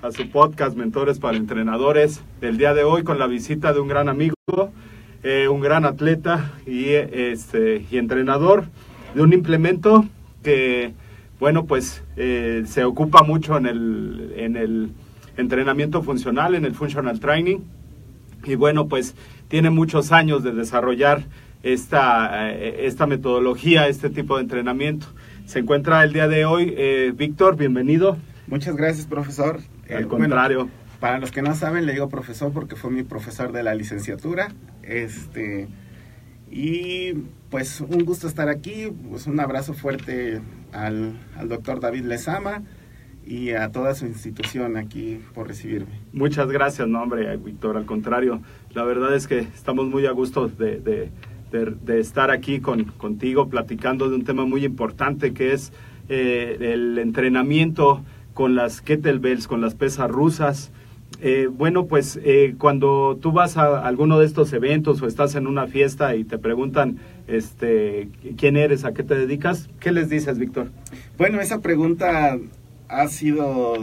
[0.00, 2.22] a su podcast Mentores para Entrenadores.
[2.40, 4.34] El día de hoy con la visita de un gran amigo,
[5.24, 8.66] eh, un gran atleta y, este, y entrenador
[9.14, 10.04] de un implemento
[10.44, 10.92] que,
[11.40, 14.92] bueno, pues eh, se ocupa mucho en el, en el
[15.36, 17.58] entrenamiento funcional, en el functional training.
[18.44, 19.16] Y bueno, pues
[19.48, 21.24] tiene muchos años de desarrollar
[21.64, 25.08] esta, eh, esta metodología, este tipo de entrenamiento.
[25.46, 26.72] Se encuentra el día de hoy.
[26.76, 28.16] Eh, Víctor, bienvenido.
[28.46, 29.60] Muchas gracias, profesor.
[29.90, 30.58] Al contrario.
[30.58, 33.74] Bueno, para los que no saben, le digo profesor porque fue mi profesor de la
[33.74, 34.48] licenciatura.
[34.82, 35.68] Este,
[36.50, 37.12] y
[37.50, 38.92] pues un gusto estar aquí.
[39.08, 40.40] Pues un abrazo fuerte
[40.72, 42.62] al, al doctor David Lezama
[43.28, 46.00] y a toda su institución aquí por recibirme.
[46.12, 48.40] Muchas gracias, no hombre, Víctor, al contrario,
[48.72, 51.10] la verdad es que estamos muy a gusto de, de,
[51.52, 55.74] de, de estar aquí con, contigo platicando de un tema muy importante que es
[56.08, 58.02] eh, el entrenamiento
[58.38, 60.70] con las kettlebells, con las pesas rusas.
[61.20, 65.48] Eh, bueno, pues eh, cuando tú vas a alguno de estos eventos o estás en
[65.48, 70.38] una fiesta y te preguntan este, quién eres, a qué te dedicas, ¿qué les dices,
[70.38, 70.70] Víctor?
[71.16, 72.38] Bueno, esa pregunta
[72.86, 73.74] ha sido,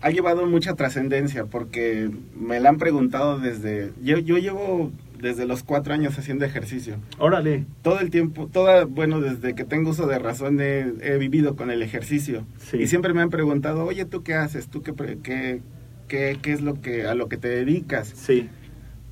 [0.00, 5.62] ha llevado mucha trascendencia porque me la han preguntado desde, yo, yo llevo desde los
[5.62, 6.96] cuatro años haciendo ejercicio.
[7.18, 7.66] Órale.
[7.82, 11.70] Todo el tiempo, toda, bueno, desde que tengo uso de razón he, he vivido con
[11.70, 12.44] el ejercicio.
[12.58, 12.78] Sí.
[12.78, 14.68] Y siempre me han preguntado, oye, ¿tú qué haces?
[14.68, 15.60] ¿Tú qué, qué,
[16.08, 18.12] qué, qué es lo que, a lo que te dedicas?
[18.14, 18.48] Sí.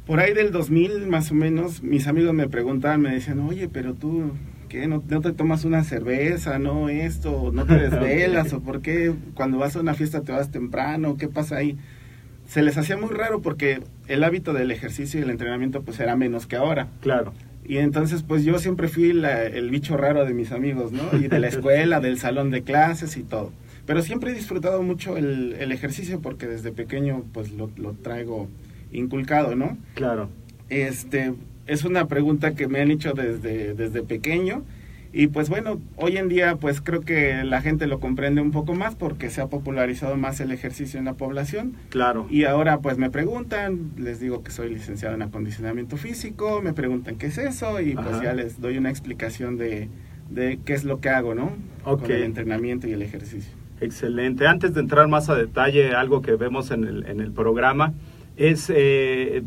[0.07, 3.93] Por ahí del 2000 más o menos, mis amigos me preguntaban, me decían, oye, pero
[3.93, 4.33] tú,
[4.71, 4.87] ¿qué?
[4.87, 6.59] ¿No, no te tomas una cerveza?
[6.59, 7.51] ¿No esto?
[7.53, 8.53] ¿No te desvelas?
[8.55, 11.17] ¿O por qué cuando vas a una fiesta te vas temprano?
[11.19, 11.77] ¿Qué pasa ahí?
[12.49, 16.17] Se les hacía muy raro porque el hábito del ejercicio y el entrenamiento pues era
[16.17, 16.89] menos que ahora.
[17.01, 17.35] Claro.
[17.65, 21.03] Y entonces pues yo siempre fui la, el bicho raro de mis amigos, ¿no?
[21.19, 23.53] Y de la escuela, del salón de clases y todo.
[23.85, 28.49] Pero siempre he disfrutado mucho el, el ejercicio porque desde pequeño pues lo, lo traigo
[28.93, 29.77] inculcado, ¿no?
[29.95, 30.31] Claro.
[30.71, 31.35] Este,
[31.67, 34.65] es una pregunta que me han hecho desde, desde pequeño
[35.13, 38.75] y pues bueno, hoy en día pues creo que la gente lo comprende un poco
[38.75, 42.27] más porque se ha popularizado más el ejercicio en la población Claro.
[42.31, 47.17] y ahora pues me preguntan, les digo que soy licenciado en acondicionamiento físico, me preguntan
[47.17, 49.89] qué es eso y pues ya les doy una explicación de,
[50.31, 51.53] de qué es lo que hago, ¿no?
[51.85, 52.03] Ok.
[52.03, 53.53] Con el entrenamiento y el ejercicio.
[53.81, 54.47] Excelente.
[54.47, 57.95] Antes de entrar más a detalle, algo que vemos en el, en el programa
[58.39, 59.43] es eh,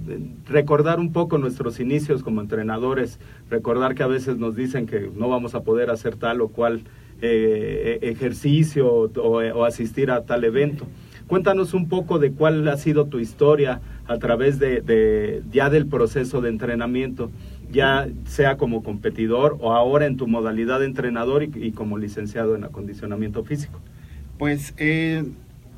[0.45, 5.29] recordar un poco nuestros inicios como entrenadores, recordar que a veces nos dicen que no
[5.29, 6.81] vamos a poder hacer tal o cual
[7.21, 10.85] eh, ejercicio o, asistir a tal evento.
[11.27, 16.41] Cuéntanos un poco de cuál ha sido tu historia a través de, ya del proceso
[16.41, 17.31] de entrenamiento,
[17.71, 22.55] ya sea como competidor o ahora en tu modalidad de entrenador y, y como licenciado
[22.55, 23.79] en acondicionamiento físico.
[24.41, 25.23] Pues eh,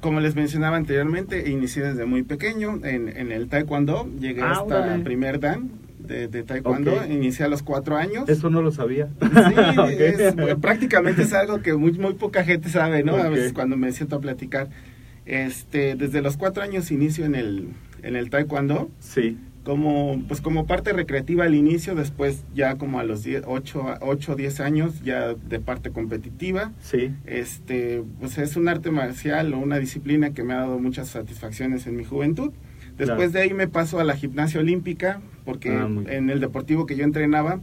[0.04, 4.64] como les mencionaba anteriormente, inicié desde muy pequeño en, en el taekwondo, llegué Ah, hasta
[4.66, 5.04] órale.
[5.04, 8.28] primer dan de, de taekwondo, inicié a los cuatro años.
[8.30, 9.08] Eso no lo sabía.
[9.22, 13.16] Sí, es- prácticamente es algo que muy, muy poca gente sabe, ¿no?
[13.16, 14.68] A veces cuando me siento a platicar.
[15.26, 17.70] Este, desde los cuatro años inicio en el,
[18.04, 23.04] en el taekwondo, Sí, como, pues como parte recreativa al inicio, después ya como a
[23.04, 26.72] los 10, 8, 8 10 años ya de parte competitiva.
[26.82, 31.08] sí, Este, pues es un arte marcial o una disciplina que me ha dado muchas
[31.10, 32.52] satisfacciones en mi juventud.
[32.98, 33.32] Después Claro.
[33.32, 37.04] de ahí me paso a la gimnasia olímpica, porque Ah, en el deportivo que yo
[37.06, 37.60] entrenaba,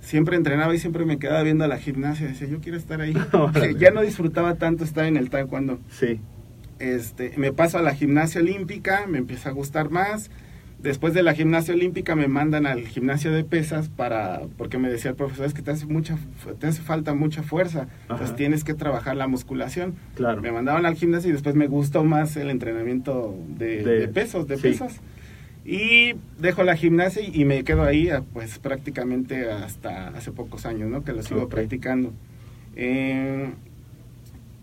[0.00, 2.26] siempre entrenaba y siempre me quedaba viendo a la gimnasia.
[2.28, 3.14] Decía, yo quiero estar ahí.
[3.78, 5.80] Ya no disfrutaba tanto estar en el taekwondo.
[5.90, 6.18] sí,
[6.78, 10.30] Este, me paso a la gimnasia olímpica, me empieza a gustar más.
[10.86, 15.10] Después de la gimnasia olímpica me mandan al gimnasio de pesas para, porque me decía
[15.10, 16.16] el profesor, es que te hace mucha,
[16.60, 19.94] te hace falta mucha fuerza, entonces tienes que trabajar la musculación.
[20.14, 20.40] claro.
[20.42, 24.46] Me mandaban al gimnasio y después me gustó más el entrenamiento de, De- de pesos,
[24.46, 24.62] de sí.
[24.62, 25.00] pesas.
[25.64, 30.88] Y dejo la gimnasia y, me quedo ahí ah, pues prácticamente hasta hace pocos años,
[30.88, 31.02] ¿no?
[31.02, 32.12] Que lo sigo practicando.
[32.76, 33.50] Eh,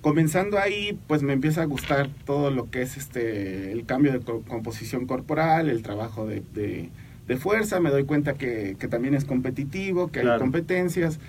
[0.03, 4.19] comenzando ahí, pues me empieza a gustar todo lo que es este el cambio de
[4.19, 6.89] co- composición corporal, el trabajo de, de-
[7.27, 11.19] de fuerza, me doy cuenta que, que también es competitivo, que hay competencias.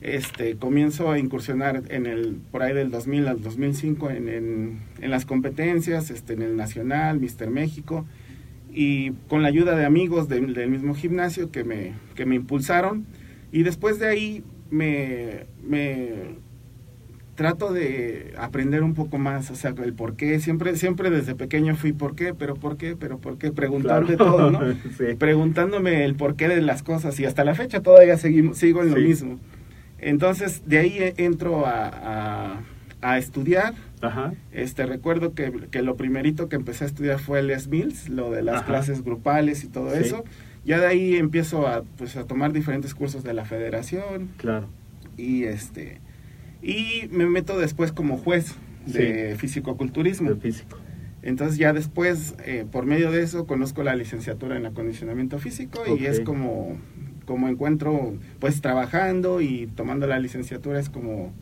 [0.00, 5.10] Este, comienzo a incursionar en el por ahí del 2000 al 2005 en, en, en
[5.10, 8.06] las competencias, este, en el Nacional, Mister México
[8.72, 13.04] y con la ayuda de amigos del- del mismo gimnasio que me, que me impulsaron
[13.52, 16.12] y después de ahí me, me
[17.40, 21.74] trato de aprender un poco más, o sea, el por qué, siempre, siempre desde pequeño
[21.74, 24.32] fui por qué, pero por qué, pero por qué, preguntar de Claro.
[24.36, 24.60] todo, ¿no?
[24.98, 28.90] sí, Preguntándome el porqué de las cosas y hasta la fecha todavía seguimos, sigo en
[28.90, 29.40] lo mismo.
[29.98, 32.60] Entonces, de ahí eh, entro a, a,
[33.00, 33.72] a estudiar,
[34.02, 38.10] ajá, este recuerdo que, que lo primerito que empecé a estudiar fue el Les Mills,
[38.10, 38.66] lo de las Ajá.
[38.66, 40.02] clases grupales y todo Sí.
[40.02, 40.24] eso.
[40.66, 44.66] Ya de ahí empiezo a pues a tomar diferentes cursos de la federación claro.
[45.16, 46.00] y este
[46.62, 48.54] y me meto después como juez
[48.86, 50.30] de fisicoculturismo.
[50.30, 50.78] De físico.
[51.22, 56.06] Entonces ya después eh, por medio de eso conozco la licenciatura en acondicionamiento físico y
[56.06, 56.78] es como
[57.26, 61.32] como encuentro pues trabajando y tomando la licenciatura es como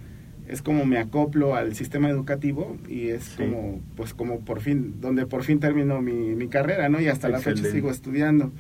[0.49, 3.37] es como me acoplo al sistema educativo y es Sí.
[3.45, 7.29] como pues como por fin donde por fin termino mi, mi carrera no y hasta
[7.29, 8.51] la fecha sigo estudiando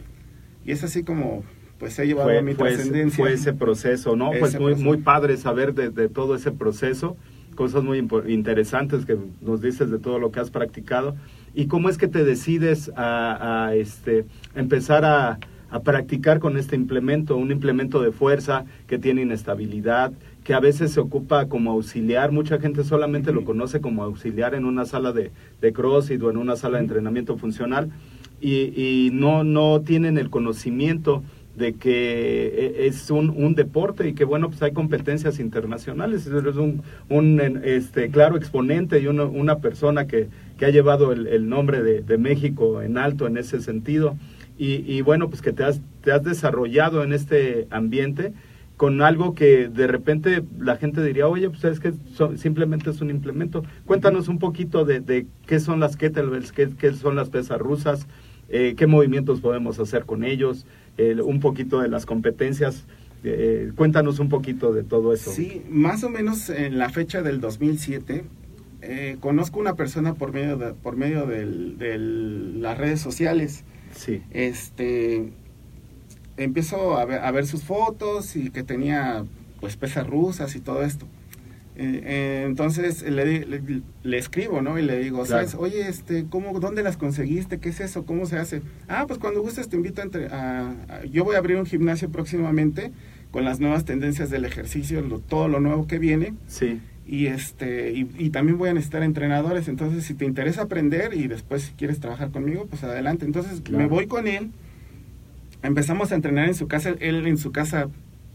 [0.64, 1.42] y es así como
[1.78, 4.30] pues he llevado fue, mi fue ese- trascendencia fue ese proceso, ¿no?
[4.32, 4.84] Ese pues muy, proceso.
[4.84, 7.16] muy padre saber de, de todo ese proceso,
[7.54, 7.98] cosas muy
[8.28, 11.16] interesantes que nos dices de todo lo que has practicado.
[11.54, 15.38] ¿Y cómo es que te decides a, a, este, empezar a,
[15.70, 20.12] a practicar con este implemento, un implemento de fuerza que tiene inestabilidad,
[20.44, 23.48] que a veces se ocupa como auxiliar, mucha gente solamente lo Ujú.
[23.48, 25.30] conoce como auxiliar en una sala de,
[25.60, 27.90] de CrossFit o en una sala de entrenamiento funcional
[28.40, 31.22] y, y no, no tienen el conocimiento
[31.58, 36.56] de que e- es un, un deporte y que bueno pues hay competencias internacionales eres
[36.56, 40.28] un, un este claro exponente y uno- una persona que,
[40.58, 44.16] que ha llevado el, nombre de, México en alto en ese sentido
[44.56, 48.32] y, y bueno pues que te has, te has desarrollado en este ambiente
[48.76, 53.00] con algo que de repente la gente diría, oye, pues es que so- simplemente es
[53.00, 53.64] un implemento.
[53.84, 58.06] Cuéntanos un poquito de, de qué son las kettlebells, qué, qué son las pesas rusas,
[58.48, 60.64] eh, qué movimientos podemos hacer con ellos,
[60.98, 62.84] eh, un poquito de las competencias.
[63.24, 65.32] eh, cuéntanos un poquito de todo eso.
[65.32, 68.24] Sí, más o menos en la fecha del 2007
[68.80, 73.64] eh, conozco una persona por medio de, por medio de las redes sociales.
[73.92, 75.32] Sí, Este
[76.36, 79.24] empiezo a ver, a ver sus fotos y que tenía
[79.60, 81.06] pues pesas rusas y todo esto.
[81.80, 84.78] Eh, entonces le, le, le escribo, ¿no?
[84.78, 85.46] Y le digo, Claro.
[85.48, 85.54] ¿sabes?
[85.54, 87.58] Oye, este, ¿cómo, ¿dónde las conseguiste?
[87.58, 88.04] ¿Qué es eso?
[88.04, 88.62] ¿Cómo se hace?
[88.88, 91.66] Ah, pues cuando gustes te invito a, entre- a- a- Yo voy a abrir un
[91.66, 92.90] gimnasio próximamente
[93.30, 96.34] con las nuevas tendencias del ejercicio, lo- todo lo nuevo que viene.
[96.48, 101.14] sí, Y, este, y, y también voy a necesitar entrenadores, entonces si te interesa aprender
[101.14, 103.24] y después si quieres trabajar conmigo, pues adelante.
[103.24, 103.78] Entonces Claro.
[103.84, 104.50] me voy con él,
[105.62, 107.88] empezamos a entrenar en su casa, él en su casa,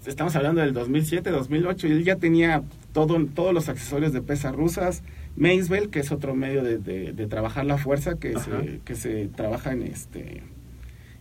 [0.06, 4.56] estamos hablando del 2007, 2008, y él ya tenía todo, todos los accesorios de pesas
[4.56, 5.04] rusas,
[5.36, 8.62] Maisbell, que es otro medio de, de- de trabajar la fuerza, que Ajá.
[8.62, 10.44] se, que se trabaja en, este,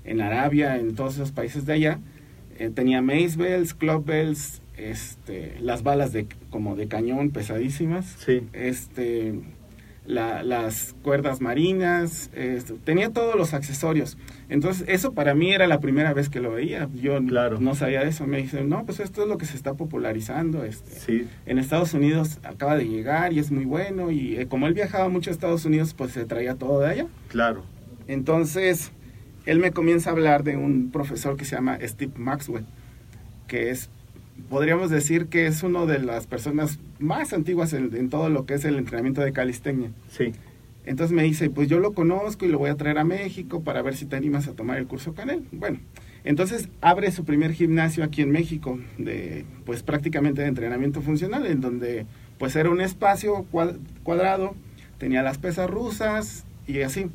[0.05, 1.99] en Arabia, en todos esos países de allá.
[2.59, 9.35] Eh, tenía Maisbells, Clubbells, este, las balas de como de cañón pesadísimas, sí, este,
[10.04, 12.28] la- las cuerdas marinas,
[12.85, 14.18] tenía todos los accesorios.
[14.49, 16.88] Entonces, eso para mí era la primera vez que lo veía.
[16.94, 17.61] Yo Claro.
[17.61, 18.26] no sabía de eso.
[18.26, 20.64] Me dicen, no, pues esto es lo que se está popularizando.
[20.64, 20.99] Este.
[20.99, 24.11] sí, En Estados Unidos acaba de llegar y es muy bueno.
[24.11, 27.06] Y eh, como él viajaba mucho a Estados Unidos, pues se traía todo de allá.
[27.28, 27.62] claro,
[28.09, 28.90] Entonces,
[29.47, 32.64] él me comienza a hablar de un profesor que se llama Steve Maxwell,
[33.47, 33.88] que es,
[34.49, 38.55] podríamos decir que es una de las personas más antiguas en, en todo lo que
[38.55, 39.91] es el entrenamiento de calistenia.
[40.11, 40.33] sí,
[40.85, 43.83] Entonces me dice, pues yo lo conozco y lo voy a traer a México para
[43.83, 45.45] ver si te animas a tomar el curso con él.
[45.53, 45.79] Bueno,
[46.25, 51.61] entonces abre su primer gimnasio aquí en México, de pues prácticamente de entrenamiento funcional, en
[51.61, 52.07] donde
[52.39, 54.55] pues era un espacio cuad- cuadrado,
[54.99, 57.07] tenía las pesas rusas y así.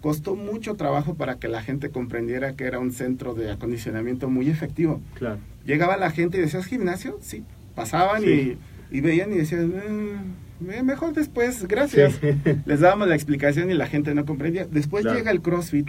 [0.00, 4.48] Costó mucho trabajo para que la gente comprendiera que era un centro de acondicionamiento muy
[4.48, 4.98] efectivo.
[5.18, 5.40] Claro.
[5.64, 7.44] Llegaba la gente y decías gimnasio, sí.
[7.74, 8.56] Pasaban Sí.
[8.90, 12.18] y, y veían y decían, "Mm, eh, mejor después, gracias.
[12.20, 12.28] Sí.
[12.66, 14.66] Les dábamos la explicación y la gente no comprendía.
[14.66, 15.18] Después Claro.
[15.18, 15.88] llega el CrossFit.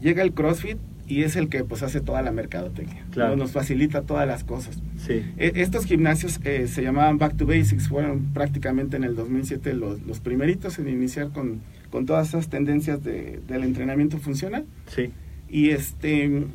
[0.00, 3.04] Llega el CrossFit y es el que pues hace toda la mercadotecnia.
[3.10, 3.30] Claro.
[3.36, 3.44] ¿no?
[3.44, 4.78] Nos facilita todas las cosas.
[4.98, 5.22] Sí.
[5.36, 10.00] E- Estos gimnasios eh, se llamaban Back to Basics, fueron prácticamente en el 2007 los,
[10.02, 14.64] los primeritos en iniciar con, con todas esas tendencias de- del entrenamiento funcional.
[14.86, 15.10] Sí.
[15.48, 16.46] Y este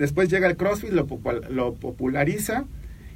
[0.00, 2.64] después llega el CrossFit, lo, popu- lo populariza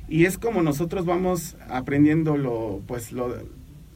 [0.08, 3.34] y es como nosotros vamos aprendiendo lo pues lo,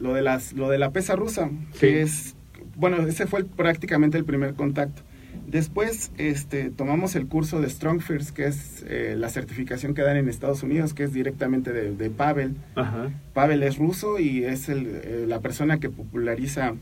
[0.00, 1.78] lo de las lo de la pesa rusa, Sí.
[1.80, 2.34] que es
[2.74, 5.02] bueno, ese fue el- prácticamente el primer contacto.
[5.46, 10.16] Después este, tomamos el curso de Strong First, que es eh, la certificación que dan
[10.18, 12.54] en Estados Unidos, que es directamente de, de Pavel.
[12.74, 13.10] Ajá.
[13.32, 16.74] Pavel es ruso y es el, eh, la persona que populariza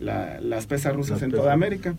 [0.00, 1.94] la- las pesas rusas en toda América.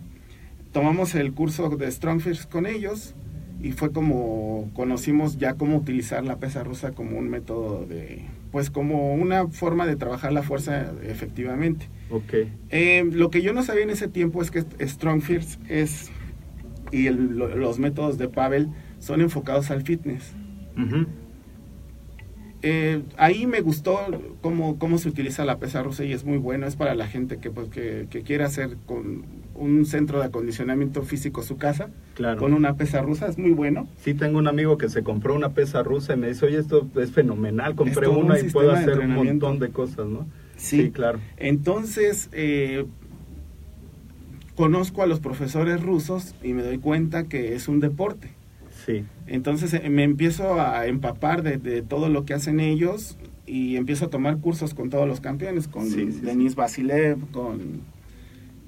[0.74, 3.14] Tomamos el curso de Strongfirst con ellos
[3.62, 8.22] y fue como conocimos ya cómo utilizar la pesa rusa como un método de,
[8.52, 11.88] pues como una forma de trabajar la fuerza efectivamente.
[12.10, 12.34] Ok.
[12.70, 16.10] Eh, lo que yo no sabía en ese tiempo es que Strongfirst es,
[16.92, 20.34] y el- lo- los métodos de Pavel son enfocados al fitness.
[20.78, 21.08] Ujú.
[22.70, 23.98] Eh, ahí me gustó
[24.42, 27.38] cómo, cómo se utiliza la pesa rusa y es muy bueno, es para la gente
[27.38, 29.24] que, pues, que, que quiere hacer con
[29.56, 32.40] un centro de acondicionamiento físico su casa, Claro.
[32.42, 33.88] con una pesa rusa, es muy bueno.
[34.04, 36.86] Sí, tengo un amigo que se compró una pesa rusa y me dice, oye, esto
[36.98, 40.28] es fenomenal, compré un una y puedo hacer un montón de cosas, ¿no?
[40.58, 40.92] Sí.
[40.92, 41.20] claro.
[41.38, 42.86] Entonces, eh,
[44.56, 48.32] conozco a los profesores rusos y me doy cuenta que es un deporte.
[48.88, 53.76] Sí, Entonces eh, me empiezo a empapar de, de todo lo que hacen ellos y
[53.76, 57.82] empiezo a tomar cursos con todos los campeones, con Sí, sí, Denis Basilev, con,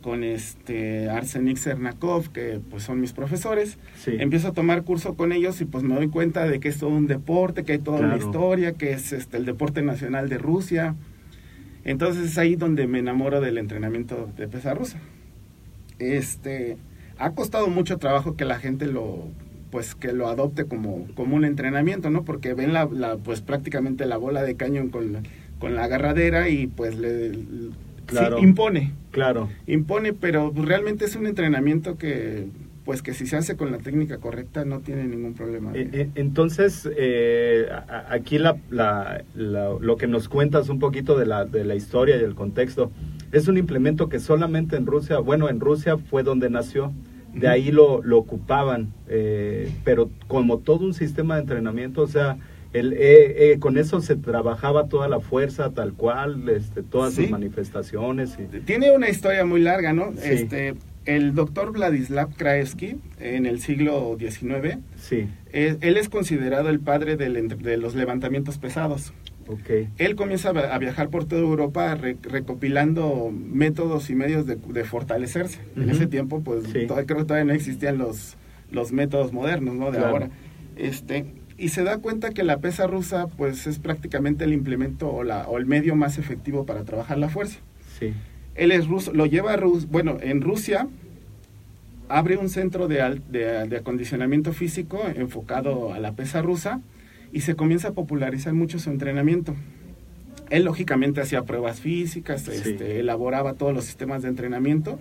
[0.02, 3.78] con este Arsenik Cernakov, que pues son mis profesores.
[4.08, 6.90] Empiezo a tomar curso con ellos y pues me doy cuenta de que es todo
[6.92, 8.26] un deporte, que hay toda una Claro.
[8.26, 10.96] historia, que es este el deporte nacional de Rusia.
[11.86, 15.00] Entonces es ahí donde me enamoro del entrenamiento de pesa rusa.
[15.98, 16.78] Este
[17.18, 19.28] ha costado mucho trabajo que la gente lo
[19.72, 22.24] pues que lo adopte como, como un entrenamiento, ¿no?
[22.24, 25.22] Porque ven la, la pues prácticamente la bola de cañón con la,
[25.60, 27.32] con la agarradera y pues le,
[28.06, 28.38] Claro.
[28.38, 32.48] sí, impone, Claro, impone, pero realmente es un entrenamiento que
[32.84, 35.72] pues que si se hace con la técnica correcta no tiene ningún problema.
[35.76, 37.68] Eh, eh, Entonces, eh,
[38.10, 42.18] aquí la, la- la- lo que nos cuentas un poquito de la, de la historia
[42.18, 42.90] y el contexto,
[43.32, 46.92] es un implemento que solamente en Rusia, bueno, en Rusia fue donde nació,
[47.40, 52.38] de ahí lo, lo ocupaban, eh, pero como todo un sistema de entrenamiento, o sea,
[52.74, 57.24] el, eh, eh, con eso se trabajaba toda la fuerza tal cual, este, todas Sí.
[57.24, 58.38] sus manifestaciones.
[58.40, 60.12] Y, Tiene una historia muy larga, ¿no?
[60.18, 60.20] Sí.
[60.30, 66.80] Este, el doctor Vladislav Kraevsky, en el siglo XIX, sí, eh, él es considerado el
[66.80, 69.14] padre del de los levantamientos pesados.
[69.50, 74.46] Ok, Él comienza a vi- a viajar por toda Europa re- recopilando métodos y medios
[74.46, 75.60] de, de fortalecerse.
[75.76, 75.92] En Ujú.
[75.92, 76.86] ese tiempo, pues Sí.
[76.88, 78.38] todavía- creo que todavía no existían los,
[78.72, 79.92] los métodos modernos, ¿no?
[79.92, 80.08] De Claro.
[80.14, 80.30] ahora.
[80.78, 81.26] Este,
[81.58, 85.48] y se da cuenta que la pesa rusa, pues es prácticamente el implemento o, la,
[85.50, 87.60] o el medio más efectivo para trabajar la fuerza.
[88.00, 88.14] sí,
[88.56, 90.88] Él es ruso, lo lleva a Rus, bueno, en Rusia
[92.08, 96.82] abre un centro de, de, de acondicionamiento físico enfocado a la pesa rusa
[97.32, 99.56] y se comienza a popularizar mucho su entrenamiento.
[100.50, 102.52] Él lógicamente hacía pruebas físicas, Sí.
[102.54, 105.00] este, elaboraba todos los sistemas de entrenamiento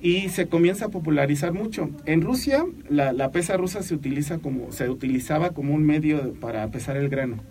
[0.00, 1.90] y se comienza a popularizar mucho.
[2.06, 6.66] En Rusia la, la pesa rusa se utiliza como se utilizaba como un medio para
[6.70, 7.42] pesar el grano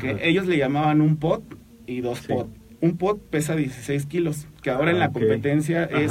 [0.00, 1.42] que ellos le llamaban un pot
[1.86, 2.28] y dos Sí.
[2.32, 2.48] pot.
[2.80, 5.12] Un pot pesa 16 kilos, que ahora Ah, en la ok.
[5.12, 6.10] competencia es,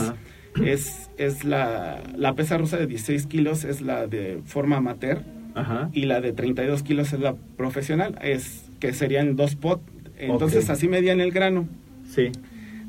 [0.64, 5.24] es, es la, la pesa rusa de 16 kilos, es la de forma amateur,
[5.56, 9.82] ajá, y la de 32 kilos es la profesional, es que serían dos pot.
[10.18, 11.68] Entonces así medían el grano.
[12.08, 12.32] sí,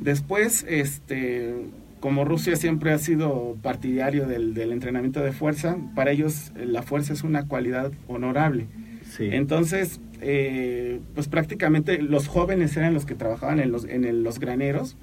[0.01, 1.55] Después, este,
[2.01, 6.83] como Rusia siempre ha sido partidario del, del entrenamiento de fuerza, para ellos eh, la
[6.83, 8.67] fuerza es una cualidad honorable.
[9.09, 14.23] sí, Entonces, eh, pues prácticamente los jóvenes eran los que trabajaban en los, en el-
[14.25, 14.97] los graneros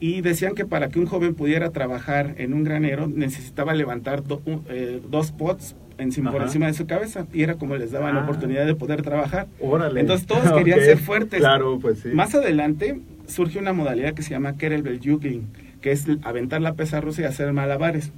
[0.00, 4.42] y decían que para que un joven pudiera trabajar en un granero necesitaba levantar do-
[4.68, 8.20] eh, dos pots encima, por encima de su cabeza y era como les daban la
[8.20, 8.24] Ah.
[8.24, 9.46] oportunidad de poder trabajar.
[9.60, 10.00] Órale.
[10.00, 11.40] Entonces todos querían ser fuertes.
[11.40, 12.08] Claro, pues sí.
[12.10, 15.46] Más adelante, surge una modalidad que se llama kettlebell juggling,
[15.80, 18.12] que es aventar la pesa rusa y hacer malabares.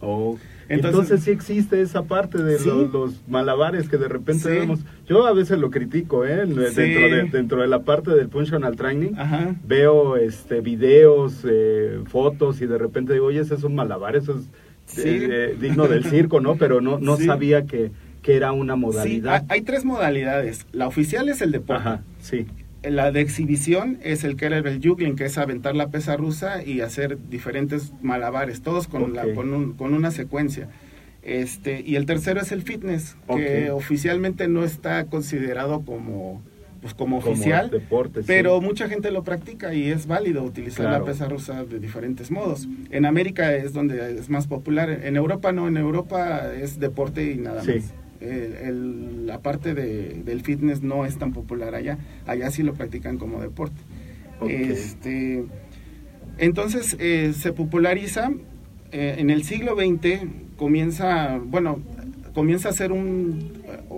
[0.00, 0.36] Oh.
[0.68, 2.66] Entonces- Entonces, sí existe esa parte de Sí.
[2.68, 4.48] los, los malabares que de repente Sí.
[4.48, 4.80] vemos.
[5.06, 6.44] Yo a veces lo critico, ¿eh?
[6.46, 6.54] Sí.
[6.54, 9.12] Dentro, de, dentro de la parte del functional training.
[9.18, 9.54] Ajá.
[9.66, 14.32] Veo este videos, eh, fotos y de repente digo, oye, ese es un malabar, eso
[14.38, 14.48] es
[14.94, 15.02] Sí.
[15.06, 16.56] eh, digno del circo, ¿no?
[16.56, 17.24] Pero no, no Sí.
[17.26, 17.90] sabía que,
[18.22, 19.34] que era una modalidad.
[19.34, 20.66] hay, hay tres modalidades.
[20.72, 21.80] La oficial es el deporte.
[21.82, 22.46] Ajá, sí.
[22.82, 27.16] La de exhibición es el kettlebell juggling, que es aventar la pesa rusa y hacer
[27.30, 30.68] diferentes malabares, todos con, la- con, un- con una secuencia.
[31.22, 36.42] Este, y el tercero es el fitness, que oficialmente no está considerado como,
[36.82, 38.24] pues, como Como oficial, deporte, sí.
[38.26, 41.06] pero mucha gente lo practica y es válido utilizar Claro.
[41.06, 42.68] la pesa rusa de diferentes modos.
[42.90, 47.36] En América es donde es más popular, en Europa no, en Europa es deporte y
[47.36, 47.72] nada Sí.
[47.76, 47.94] más.
[48.20, 52.74] El- el- la parte de, del fitness no es tan popular allá, allá sí lo
[52.74, 53.80] practican como deporte.
[54.48, 55.44] Este,
[56.38, 58.32] entonces eh, se populariza
[58.90, 61.80] eh, en el siglo XX comienza, bueno,
[62.34, 63.52] comienza a ser un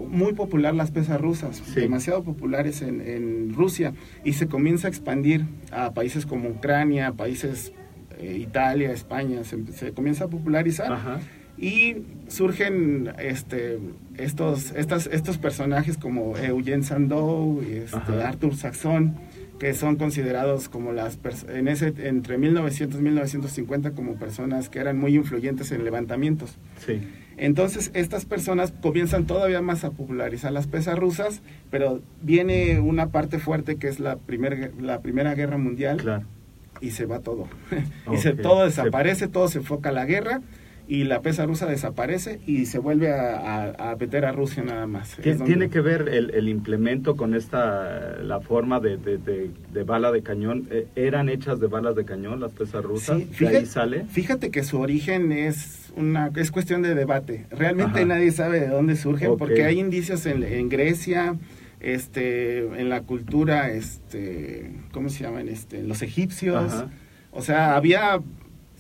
[0.09, 1.81] muy popular las pesas rusas, Sí.
[1.81, 3.93] demasiado populares en, en Rusia
[4.25, 7.73] y se comienza a expandir a países como Ucrania, países
[8.19, 11.21] eh, Italia, España, se, se comienza a popularizar Ajá.
[11.59, 11.97] y
[12.29, 13.79] surgen este
[14.17, 17.97] estos estas estos personajes como Eugene Sandow y este.
[18.23, 19.15] Arthur Saxon
[19.59, 24.99] que son considerados como las en ese entre 1900 y 1950 como personas que eran
[24.99, 26.57] muy influyentes en levantamientos.
[26.85, 27.01] Sí.
[27.37, 33.39] Entonces estas personas comienzan todavía más a popularizar las pesas rusas, pero viene una parte
[33.39, 36.25] fuerte que es la primer, la primera guerra mundial Claro.
[36.81, 37.49] y se va todo.
[38.13, 40.41] y se, todo desaparece, todo se enfoca a la guerra
[40.87, 43.37] y la pesa rusa desaparece y se vuelve a,
[43.73, 45.17] a- a meter a Rusia nada más.
[45.17, 49.51] ¿Qué donde- tiene que ver el, el implemento con esta, la forma de, de- de-
[49.73, 50.69] de bala de cañón?
[50.71, 53.17] Eh, ¿Eran hechas de balas de cañón las pesas rusas?
[53.19, 54.05] Sí, ¿De fíjate, ahí sale?
[54.11, 57.47] fíjate que su origen es una es cuestión de debate.
[57.51, 58.07] Realmente Ajá.
[58.07, 61.37] nadie sabe de dónde surgen porque hay indicios en, en Grecia,
[61.81, 65.49] este, en la cultura, este, ¿cómo se llaman?
[65.49, 66.73] Este, los egipcios.
[66.73, 66.91] Ajá.
[67.31, 68.21] O sea, había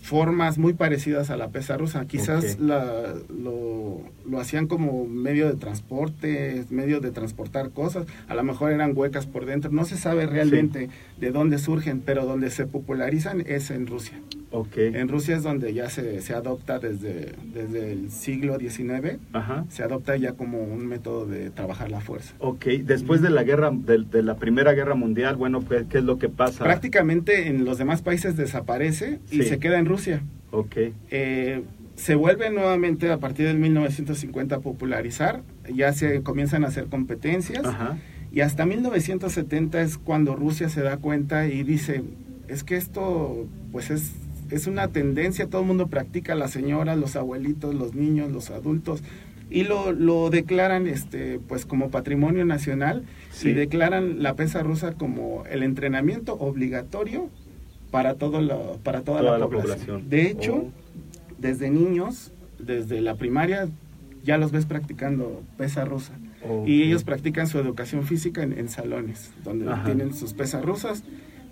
[0.04, 2.04] formas muy parecidas a la pesa rusa.
[2.04, 8.04] Quizás la- lo, lo hacían como medio de transporte, medio de transportar cosas.
[8.28, 9.70] A lo mejor eran huecas por dentro.
[9.72, 14.20] No se sabe realmente de dónde surgen, pero donde se popularizan es en Rusia.
[14.50, 14.76] Ok.
[14.76, 19.64] En Rusia es donde ya se, se adopta desde, desde el siglo XIX, Ajá.
[19.70, 22.34] se adopta ya como un método de trabajar la fuerza.
[22.38, 26.04] Ok, después de la guerra, de, de la primera guerra mundial, bueno, ¿qué, qué es
[26.04, 26.62] lo que pasa?
[26.62, 29.44] Prácticamente en los demás países desaparece y Sí.
[29.44, 29.93] se queda en Rusia.
[30.50, 30.76] Ok,
[31.10, 31.62] Eh,
[31.96, 37.64] se vuelve nuevamente a partir del 1950 a popularizar, ya se comienzan a hacer competencias.
[37.64, 37.98] Ajá,
[38.32, 42.02] y hasta 1970 es cuando Rusia se da cuenta y dice,
[42.48, 44.12] es que esto pues es,
[44.50, 49.02] es una tendencia, todo el mundo practica, las señoras, los abuelitos, los niños, los adultos
[49.50, 53.50] y lo, lo declaran este pues como patrimonio nacional Sí.
[53.50, 57.28] y declaran la pesa rusa como el entrenamiento obligatorio
[57.94, 60.10] para todo lo, para toda, Toda la, la población.
[60.10, 60.70] De hecho, Oh.
[61.38, 63.68] desde niños, desde la primaria
[64.24, 66.12] ya los ves practicando pesa rusa.
[66.66, 69.84] Y ellos practican su educación física en, en salones, donde Ajá.
[69.84, 71.04] tienen sus pesas rusas,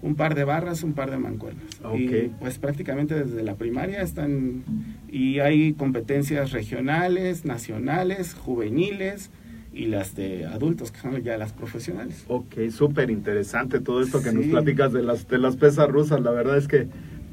[0.02, 1.64] un par de barras, un par de mancuernas.
[1.96, 2.08] Y
[2.40, 4.64] pues prácticamente desde la primaria están,
[5.08, 9.30] y hay competencias regionales, nacionales, juveniles
[9.74, 12.24] y las de adultos, que son ya las profesionales.
[12.28, 14.50] Ok, súper interesante todo esto que nos Sí.
[14.50, 16.20] platicas de las, de las pesas rusas.
[16.20, 16.88] La verdad es que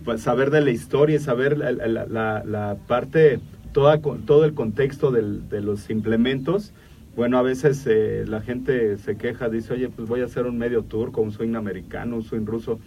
[0.06, 3.40] pues, saber de la historia y saber la, la- la- la parte,
[3.74, 6.72] toda, todo el contexto del- de los implementos.
[7.16, 10.58] Bueno, a veces eh, la gente se queja, dice, oye, pues voy a hacer un
[10.58, 12.80] medio turco, un swing americano, un swing ruso.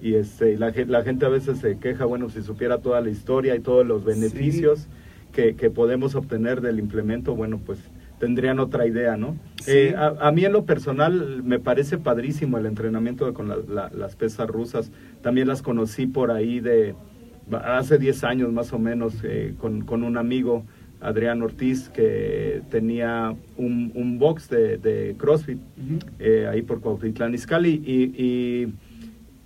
[0.00, 3.56] Y este, la, la gente a veces se queja, bueno, si supiera toda la historia
[3.56, 4.86] y todos los beneficios
[5.32, 7.80] que, que podemos obtener del implemento, bueno, pues
[8.20, 9.36] tendrían otra idea, ¿no?
[9.62, 9.72] Sí.
[9.72, 13.90] Eh, a, a mí en lo personal me parece padrísimo el entrenamiento con la- la-
[13.90, 14.92] las pesas rusas.
[15.22, 16.94] También las conocí por ahí de
[17.64, 20.64] hace 10 años más o menos eh, con, con un amigo,
[21.00, 25.58] Adrián Ortiz, que tenía un, un box de, de CrossFit
[26.18, 28.74] eh, ahí por Cuautitlán Izcalli y, y,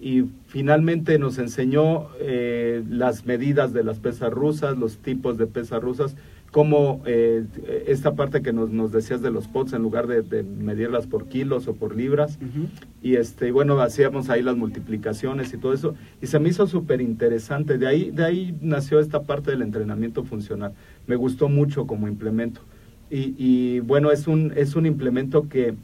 [0.00, 2.08] y finalmente nos enseñó
[2.90, 6.16] las medidas de las pesas rusas, los tipos de pesas rusas,
[6.54, 7.46] como eh,
[7.88, 11.26] esta parte que nos, nos decías de los pots, en lugar de, de medirlas por
[11.26, 12.38] kilos o por libras,
[13.02, 15.96] y este bueno hacíamos ahí las multiplicaciones y todo eso.
[16.22, 20.22] Y se me hizo súper interesante de ahí de ahí nació esta parte del entrenamiento
[20.22, 20.74] funcional.
[21.08, 22.60] Me gustó mucho como implemento.
[23.10, 25.74] Y, y, bueno es un es un implemento que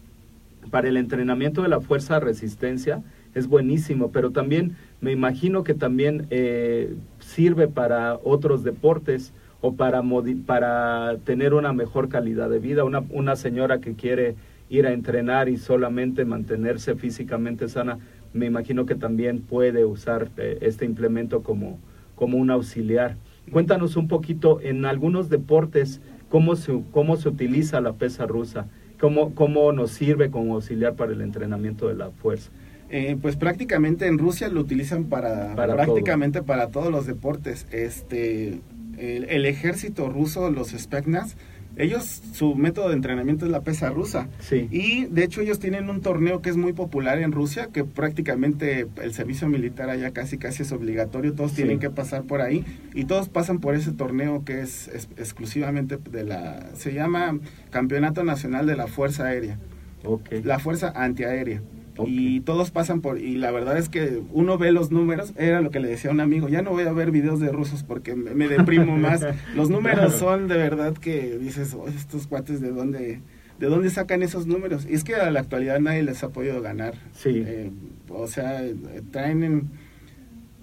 [0.70, 3.02] para el entrenamiento de la fuerza resistencia
[3.35, 10.03] es buenísimo, pero también me imagino que también eh, sirve para otros deportes o para,
[10.46, 12.85] para tener una mejor calidad de vida.
[12.85, 14.37] Una, una señora que quiere
[14.68, 17.99] ir a entrenar y solamente mantenerse físicamente sana,
[18.33, 21.79] me imagino que también puede usar eh, este implemento como,
[22.14, 23.16] como un auxiliar.
[23.51, 28.68] Cuéntanos un poquito en algunos deportes cómo se, cómo se utiliza la pesa rusa,
[29.01, 32.51] cómo, cómo nos sirve como auxiliar para el entrenamiento de la fuerza.
[32.90, 37.66] Eh, pues prácticamente en Rusia lo utilizan para, prácticamente para todos los deportes.
[37.70, 38.61] Este,
[38.98, 41.37] el, ejército ruso, los Spetsnaz,
[41.76, 44.29] ellos, su método de entrenamiento es la pesa rusa.
[44.40, 44.68] Sí.
[44.70, 48.87] Y de hecho ellos tienen un torneo que es muy popular en Rusia, que prácticamente
[49.00, 53.05] el servicio militar allá casi casi es obligatorio, todos tienen que pasar por ahí y
[53.05, 57.38] todos pasan por ese torneo que es, exclusivamente de la, se llama
[57.70, 59.59] Campeonato Nacional de la Fuerza Aérea.
[60.05, 60.42] Okay.
[60.42, 61.62] La Fuerza Antiaérea.
[62.07, 65.71] Y todos pasan por, y la verdad es que uno ve los números, era lo
[65.71, 68.15] que le decía a un amigo, ya no voy a ver videos de rusos porque
[68.15, 69.25] me, deprimo más.
[69.55, 73.21] Los números son de verdad que dices, oh, estos cuates de dónde,
[73.59, 74.87] de dónde sacan esos números.
[74.89, 76.95] Y es que a la actualidad nadie les ha podido ganar.
[77.13, 77.43] Sí.
[77.47, 77.71] Eh,
[78.09, 78.63] o sea,
[79.11, 79.71] traen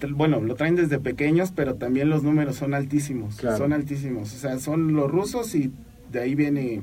[0.06, 3.36] bueno, lo traen desde pequeños, pero también los números son altísimos.
[3.36, 4.34] Son altísimos.
[4.34, 5.71] O sea, son los rusos y
[6.12, 6.82] de ahí viene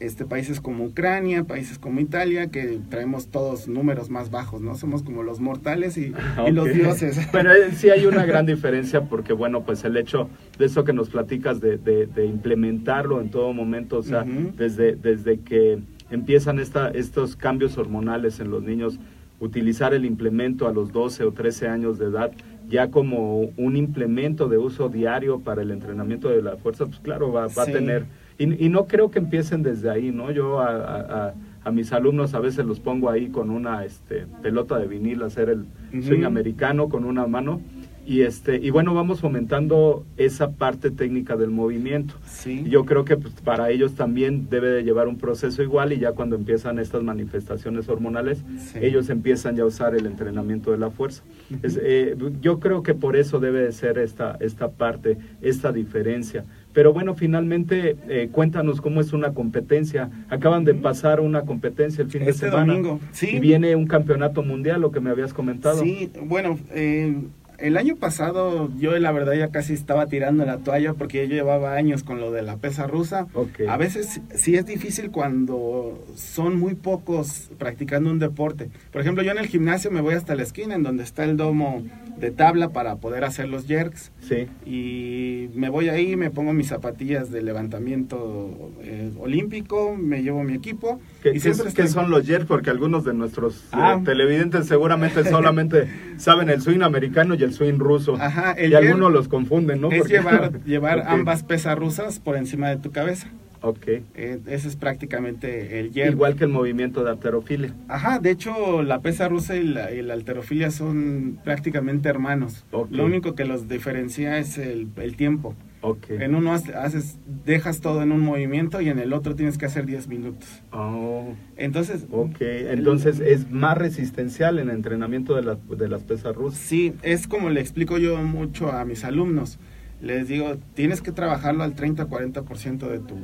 [0.00, 4.74] este, países como Ucrania, países como Italia, que traemos todos números más bajos, ¿no?
[4.74, 6.12] Somos como los mortales y,
[6.50, 7.28] los dioses.
[7.32, 10.92] Pero eh, sí hay una gran diferencia porque, bueno, pues el hecho de eso que
[10.94, 15.78] nos platicas de, de, implementarlo en todo momento, o sea, desde, desde que
[16.10, 18.98] empiezan esta, estos cambios hormonales en los niños,
[19.38, 22.32] utilizar el implemento a los 12 o 13 años de edad,
[22.68, 27.32] ya como un implemento de uso diario para el entrenamiento de la fuerza, pues claro,
[27.32, 28.04] va, va a tener
[28.40, 30.30] y, no creo que empiecen desde ahí, ¿no?
[30.30, 31.34] Yo a,
[31.70, 35.66] mis alumnos a veces los pongo ahí con una este, pelota de vinil, hacer el
[36.02, 37.60] swing americano con una mano.
[38.06, 42.14] Y, este, y bueno, vamos fomentando esa parte técnica del movimiento.
[42.24, 42.64] Sí.
[42.66, 46.12] Yo creo que pues, para ellos también debe de llevar un proceso igual y ya
[46.12, 48.42] cuando empiezan estas manifestaciones hormonales,
[48.74, 51.22] ellos empiezan ya a usar el entrenamiento de la fuerza.
[51.62, 56.46] Eh, yo creo que por eso debe de ser esta, esta parte, esta diferencia.
[56.72, 60.10] Pero bueno, finalmente eh, cuéntanos cómo es una competencia.
[60.28, 62.72] Acaban de pasar una competencia el fin de este semana.
[62.72, 63.36] domingo, sí.
[63.36, 65.82] Y viene un campeonato mundial, lo que me habías comentado.
[65.82, 67.16] Sí, bueno, eh,
[67.60, 71.74] el año pasado yo la verdad ya casi estaba tirando la toalla porque yo llevaba
[71.74, 73.26] años con lo de la pesa rusa.
[73.68, 78.70] A veces sí es difícil cuando son muy pocos practicando un deporte.
[78.92, 81.36] Por ejemplo, yo en el gimnasio me voy hasta la esquina en donde está el
[81.36, 81.84] domo
[82.18, 84.12] de tabla para poder hacer los jerks.
[84.20, 84.46] Sí.
[84.66, 90.54] Y me voy ahí, me pongo mis zapatillas de levantamiento eh, olímpico, me llevo mi
[90.54, 91.00] equipo.
[91.22, 92.46] ¿Qué, y ¿qué son los jerks?
[92.46, 94.00] Porque algunos de nuestros eh, ah.
[94.04, 98.16] televidentes seguramente solamente saben el swing americano y el swing ruso.
[98.20, 99.90] Ajá, y algunos los confunden, ¿no?
[99.90, 103.28] Es llevar, llevar ambas pesas rusas por encima de tu cabeza.
[103.62, 103.86] Ok.
[103.88, 106.12] Eh, ese es prácticamente el hierro.
[106.12, 107.74] Igual que el movimiento de alterofilia.
[107.88, 112.64] Ajá, de hecho la pesa rusa y la, alterofilia son prácticamente hermanos.
[112.90, 115.54] Lo único que los diferencia es el, tiempo.
[115.82, 116.18] Okay.
[116.20, 119.86] En uno haces, dejas todo en un movimiento y en el otro tienes que hacer
[119.86, 120.62] 10 minutos.
[120.72, 121.34] Oh.
[121.56, 122.06] Entonces.
[122.10, 126.60] Ok, entonces es más resistencial en el entrenamiento de, de las pesas rusas.
[126.60, 129.58] Sí, es como le explico yo mucho a mis alumnos
[130.02, 133.16] les digo, tienes que trabajarlo al 30-40% de tu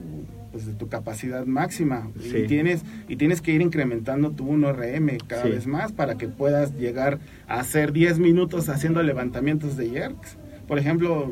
[0.52, 5.44] pues, de tu capacidad máxima y tienes y tienes que ir incrementando tu 1RM cada
[5.44, 10.38] vez más para que puedas llegar a hacer 10 minutos haciendo levantamientos de jerks.
[10.66, 11.30] Por ejemplo,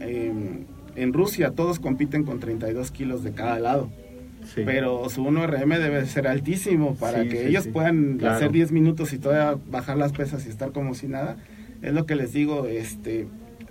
[0.00, 3.90] en, Rusia todos compiten con 32 kilos de cada lado.
[4.54, 9.60] Pero su 1RM debe ser altísimo para que ellos puedan hacer 10 minutos y todavía
[9.68, 11.36] bajar las pesas y estar como si nada.
[11.82, 13.26] Es lo que les digo, este,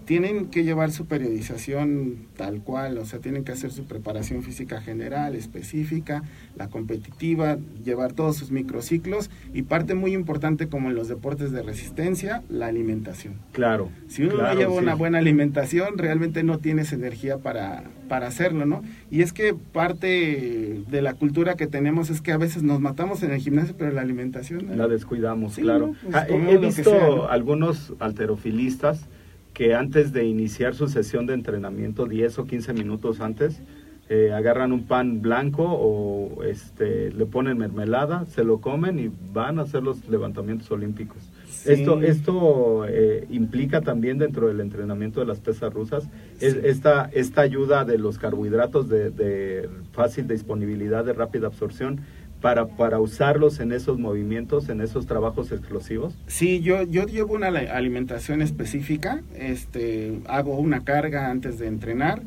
[0.05, 4.79] tienen que llevar su periodización tal cual, o sea, tienen que hacer su preparación física
[4.81, 6.23] general, específica,
[6.55, 11.63] la competitiva, llevar todos sus microciclos y parte muy importante como en los deportes de
[11.63, 13.35] resistencia, la alimentación.
[13.51, 13.89] Claro.
[14.07, 18.83] Si uno no lleva una buena alimentación, realmente no tienes energía para, para hacerlo, ¿no?
[19.09, 23.23] Y es que parte de la cultura que tenemos es que a veces nos matamos
[23.23, 24.77] en el gimnasio, pero la alimentación...
[24.77, 25.95] La descuidamos, claro.
[26.03, 29.07] Pues, ah, he visto algunos alterofilistas
[29.55, 33.61] que antes de iniciar su sesión de entrenamiento, 10 o 15 minutos antes,
[34.09, 39.57] eh, agarran un pan blanco o este, le ponen mermelada, se lo comen y van
[39.57, 41.31] a hacer los levantamientos olímpicos.
[41.65, 46.07] Esto, esto eh, implica también dentro del entrenamiento de las pesas rusas
[46.39, 52.01] es esta, esta ayuda de los carbohidratos de, de, fácil disponibilidad, de rápida absorción,
[52.45, 56.15] para, para usarlos en esos movimientos, en esos trabajos explosivos?
[56.27, 62.21] Sí, yo, yo llevo una ali- alimentación específica, este, hago una carga antes de entrenar.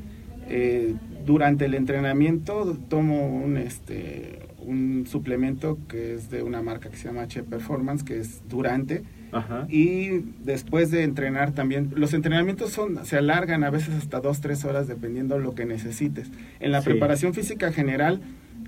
[0.50, 0.94] eh,
[1.26, 7.04] durante el entrenamiento tomo un, este, un suplemento que es de una marca que se
[7.08, 9.02] llama H Performance, que es durante.
[9.30, 9.66] Ajá.
[9.68, 14.64] Y después de entrenar también, los entrenamientos son, se alargan a veces hasta dos, tres
[14.64, 16.30] horas dependiendo lo que necesites.
[16.60, 16.86] En la Sí.
[16.90, 18.20] preparación física general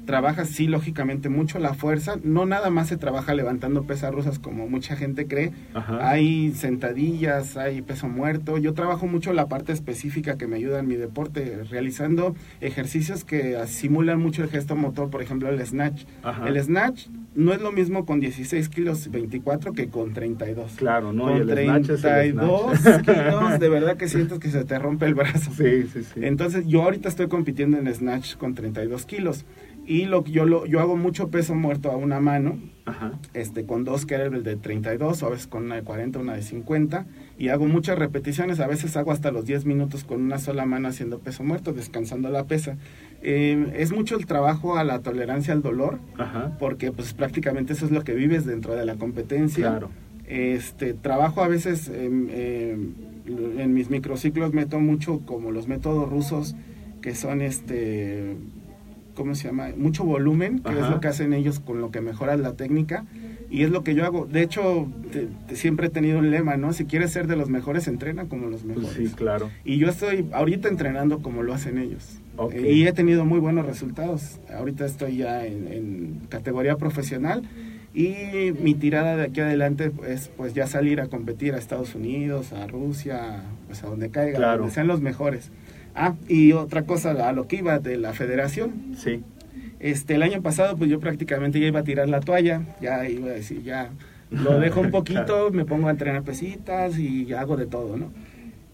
[0.07, 4.69] trabajas sí lógicamente mucho la fuerza, no nada más se trabaja levantando pesas rusas como
[4.69, 6.09] mucha gente cree, Ajá.
[6.09, 10.89] hay sentadillas, hay peso muerto, yo trabajo mucho la parte específica que me ayuda en
[10.89, 16.05] mi deporte, realizando ejercicios que simulan mucho el gesto motor, por ejemplo el snatch.
[16.23, 16.49] Ajá.
[16.49, 20.73] El snatch no es lo mismo con 16 kilos 24 que con 32.
[20.77, 21.25] Claro, ¿no?
[21.37, 23.05] Y Con es el 32 snatch.
[23.05, 25.53] kilos, de verdad que sientes que se te rompe el brazo.
[25.57, 26.21] Sí, sí, sí.
[26.23, 29.45] Entonces yo ahorita estoy compitiendo en snatch con 32 kilos
[29.90, 33.18] y lo que yo lo, yo hago mucho peso muerto a una mano, Ajá.
[33.35, 36.42] este con dos kettlebells de 32 o a veces con una de 40, una de
[36.42, 37.07] 50
[37.40, 40.87] y hago muchas repeticiones, a veces hago hasta los 10 minutos con una sola mano
[40.87, 42.76] haciendo peso muerto, descansando la pesa.
[43.20, 46.57] Eh, es mucho el trabajo a la tolerancia al dolor Ajá.
[46.61, 49.70] porque pues prácticamente eso es lo que vives dentro de la competencia.
[49.70, 49.90] Claro.
[50.29, 56.55] Este, trabajo a veces en mis microciclos meto mucho como los métodos rusos
[57.03, 58.37] que son este
[59.14, 59.68] ¿cómo se llama?
[59.77, 63.05] mucho volumen, que es lo que hacen ellos con lo que mejoran la técnica
[63.51, 64.27] y es lo que yo hago.
[64.27, 66.73] De hecho, te- te- siempre he tenido un lema, ¿no?
[66.73, 69.09] Si quieres ser de los mejores, entrena como los Pues mejores.
[69.11, 69.51] sí, claro.
[69.64, 72.20] Y yo estoy ahorita entrenando como lo hacen ellos.
[72.53, 74.38] Eh, Y he tenido muy buenos resultados.
[74.57, 77.42] Ahorita estoy ya en, en categoría profesional
[77.92, 82.53] y mi tirada de aquí adelante es pues ya salir a competir a Estados Unidos,
[82.53, 84.59] a Rusia, pues a donde caiga, Claro.
[84.61, 85.51] donde sean los mejores.
[85.94, 88.72] Ah, y otra cosa, a lo que iba de la federación.
[88.96, 89.20] Sí.
[89.81, 93.29] Este, el año pasado pues yo prácticamente ya iba a tirar la toalla, ya iba
[93.29, 93.90] a decir, ya
[94.31, 95.50] lo dejo un poquito, Claro.
[95.53, 98.12] me pongo a entrenar pesitas y hago de todo, ¿no?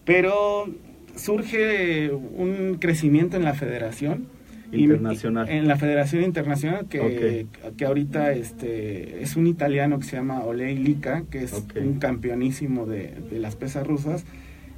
[0.05, 0.67] Pero
[1.15, 4.27] surge un crecimiento en la federación.
[4.71, 5.47] y- Internacional.
[5.49, 10.77] en la federación internacional que, que ahorita este, es un italiano que se llama Olei
[10.77, 11.73] Lika, que es Ok.
[11.81, 14.25] un campeonísimo de, de las pesas rusas.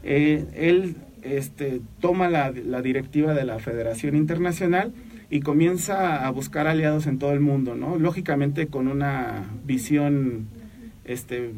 [0.04, 4.94] Eh, él este, toma la, la directiva de la Federación Internacional
[5.30, 7.98] y comienza a buscar aliados en todo el mundo, ¿no?
[7.98, 10.48] Lógicamente con una visión
[11.06, 11.52] este,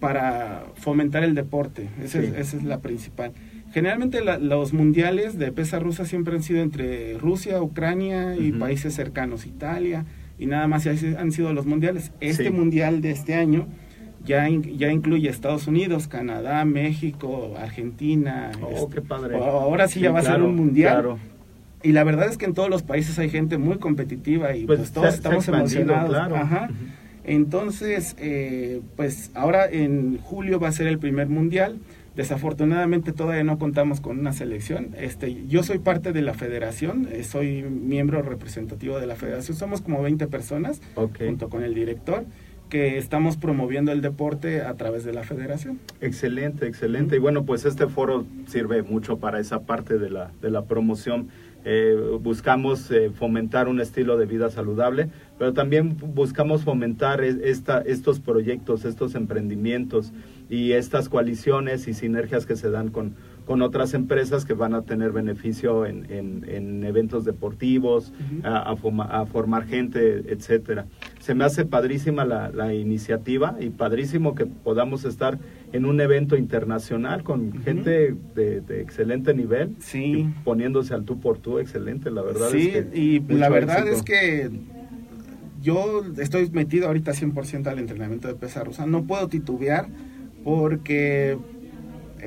[0.00, 3.32] para fomentar el deporte, esa, es, esa es la principal.
[3.72, 8.94] Generalmente la- los mundiales de pesa rusa siempre han sido entre Rusia, Ucrania y países
[8.94, 10.04] cercanos, Italia,
[10.38, 12.12] y nada más y así han sido los mundiales.
[12.20, 12.50] Este Sí.
[12.50, 13.66] mundial de este año
[14.28, 18.52] ya, in- ya incluye Estados Unidos, Canadá, México, Argentina.
[18.62, 19.36] Oh, este, qué padre.
[19.36, 20.92] Ahora sí, ya va a ser un mundial.
[20.92, 21.18] Claro.
[21.82, 24.78] Y la verdad es que en todos los países hay gente muy competitiva y pues,
[24.80, 26.10] Pues, todos se- estamos emocionados.
[26.10, 26.36] claro.
[26.36, 26.68] Ajá.
[27.24, 31.78] Entonces, eh, pues ahora en julio va a ser el primer mundial.
[32.16, 34.88] Desafortunadamente todavía no contamos con una selección.
[34.98, 39.56] Este, yo soy parte de la federación, eh, soy miembro representativo de la federación.
[39.56, 42.24] Somos como 20 personas, junto con el director,
[42.68, 45.78] que estamos promoviendo el deporte a través de la federación.
[46.00, 47.16] Excelente, excelente.
[47.16, 51.28] Y bueno, pues este foro sirve mucho para esa parte de la, de la promoción.
[51.64, 57.80] Eh, buscamos eh, fomentar un estilo de vida saludable, pero también buscamos fomentar es- esta,
[57.80, 60.12] estos proyectos, estos emprendimientos
[60.48, 64.82] y estas coaliciones y sinergias que se dan con, con otras empresas que van a
[64.82, 68.12] tener beneficio en, en- en eventos deportivos,
[68.44, 70.86] a, a formar gente, etcétera.
[71.28, 75.38] Se me hace padrísima la, la iniciativa y padrísimo que podamos estar
[75.74, 80.04] en un evento internacional con gente de, de excelente nivel Sí.
[80.20, 83.86] y poniéndose al tú por tú, excelente, la verdad Sí, es que y la verdad
[83.86, 83.96] éxito.
[83.98, 84.50] es que
[85.60, 88.86] yo estoy metido ahorita 100% al entrenamiento de pesa rusa.
[88.86, 89.86] No puedo titubear
[90.44, 91.36] porque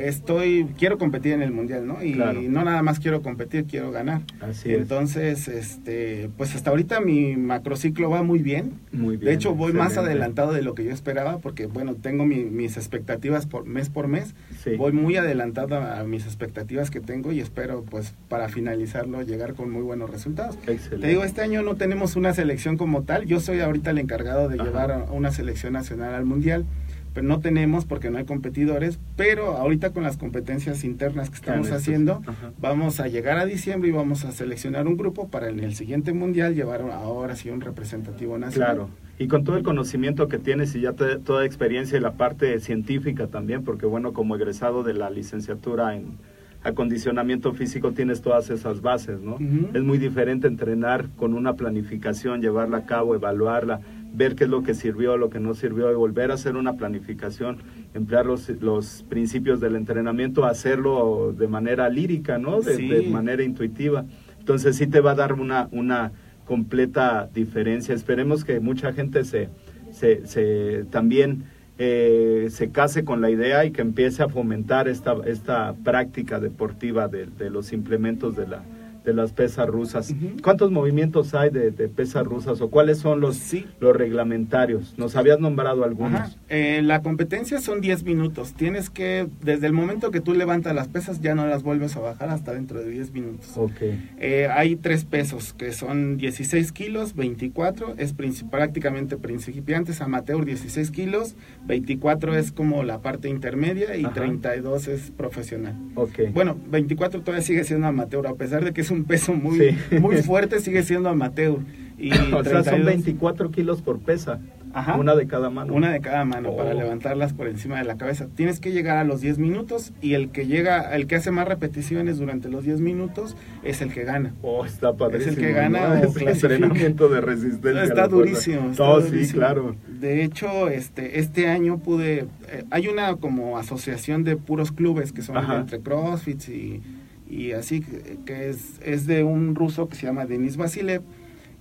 [0.08, 2.04] estoy quiero competir en el mundial, ¿no?
[2.04, 2.42] Y Claro.
[2.42, 4.22] no nada más quiero competir, quiero ganar.
[4.40, 4.80] Así es.
[4.80, 8.74] Entonces, este, pues hasta ahorita mi macrociclo va muy bien.
[8.92, 12.26] Muy bien, de hecho, voy más adelantado de lo que yo esperaba porque, bueno, tengo
[12.26, 14.36] mi- mis expectativas por mes por mes.
[14.64, 14.76] Sí.
[14.76, 19.70] Voy muy adelantado a mis expectativas que tengo y espero, pues, para finalizarlo, llegar con
[19.72, 20.58] muy buenos resultados.
[20.68, 20.98] Excelente.
[20.98, 23.26] Te digo, este año no tenemos una selección como tal.
[23.26, 24.64] Yo soy ahorita el encargado de Ajá.
[24.66, 26.66] llevar a una selección nacional al mundial,
[27.14, 29.00] pero no tenemos porque no hay competidores.
[29.18, 32.52] Pero ahorita con las competencias internas que estamos Claro, haciendo, ajá.
[32.60, 36.14] vamos a llegar a diciembre y vamos a seleccionar un grupo para en el siguiente
[36.14, 38.76] mundial llevar ahora sí un representativo nacional.
[38.76, 38.90] Claro.
[39.20, 42.60] Y con todo el conocimiento que tienes y ya te- toda experiencia y la parte
[42.60, 46.18] científica también, porque bueno, como egresado de la licenciatura en
[46.64, 49.38] acondicionamiento físico tienes todas esas bases, ¿no?
[49.74, 53.82] Es muy diferente entrenar con una planificación, llevarla a cabo, evaluarla,
[54.14, 56.74] ver qué es lo que sirvió, lo que no sirvió, y volver a hacer una
[56.74, 57.58] planificación,
[57.94, 62.62] emplear los, los principios del entrenamiento, hacerlo de manera lírica, ¿no?
[62.62, 62.88] De, Sí.
[62.88, 64.06] de manera intuitiva.
[64.40, 66.12] Entonces sí te va a dar una, una
[66.46, 67.96] completa diferencia.
[67.96, 69.50] Esperemos que mucha gente se,
[69.92, 71.44] se, se también
[71.78, 77.08] eh, se case con la idea y que empiece a fomentar esta, esta práctica deportiva
[77.08, 78.64] de, de los implementos de, la,
[79.04, 80.12] de las pesas rusas.
[80.12, 80.38] Ujú.
[80.44, 83.66] ¿Cuántos movimientos hay de, de pesas rusas o cuáles son los, Sí.
[83.80, 84.94] los reglamentarios?
[84.98, 86.38] Nos habías nombrado algunos.
[86.50, 88.54] Eh, la competencia son 10 minutos.
[88.54, 92.00] Tienes que, desde el momento que tú levantas las pesas, ya no las vuelves a
[92.00, 93.52] bajar hasta dentro de 10 minutos.
[93.56, 93.82] Ok.
[94.20, 98.14] Eh, hay tres pesos, que son 16 kilos, 24, es
[98.50, 101.36] prácticamente principiantes, amateur 16 kilos,
[101.66, 104.14] 24 es como la parte intermedia y Ajá.
[104.14, 105.76] 32 es profesional.
[105.96, 106.20] Ok.
[106.34, 109.58] Bueno, 24 todavía sigue siendo amateur, a pesar de que es un peso muy,
[109.90, 109.98] Sí.
[110.00, 111.58] muy fuerte, sigue siendo amateur.
[111.98, 114.40] Y o sea, son 32 24 kilos por pesa.
[114.74, 114.96] Ajá.
[114.96, 115.74] Una de cada mano.
[115.74, 116.74] Una de cada mano para Oh.
[116.74, 118.28] levantarlas por encima de la cabeza.
[118.36, 121.46] Tienes que llegar a los 10 minutos y el que llega, el que hace más
[121.46, 124.34] repeticiones durante los 10 minutos es el que gana.
[124.42, 125.32] Oh, está padrísimo.
[125.34, 125.94] Es el que gana ¿no?
[125.96, 126.32] o Es clasifica.
[126.32, 127.84] entrenamiento de resistencia.
[127.84, 128.72] Está durísimo.
[128.72, 129.76] está No, sí, claro.
[130.00, 135.22] De hecho, este, este año pude, eh, hay una como asociación de puros clubes que
[135.22, 135.58] son Ajá.
[135.60, 136.82] entre CrossFit y,
[137.32, 141.02] y así, que- es, es de un ruso que se llama Denis Vasilev.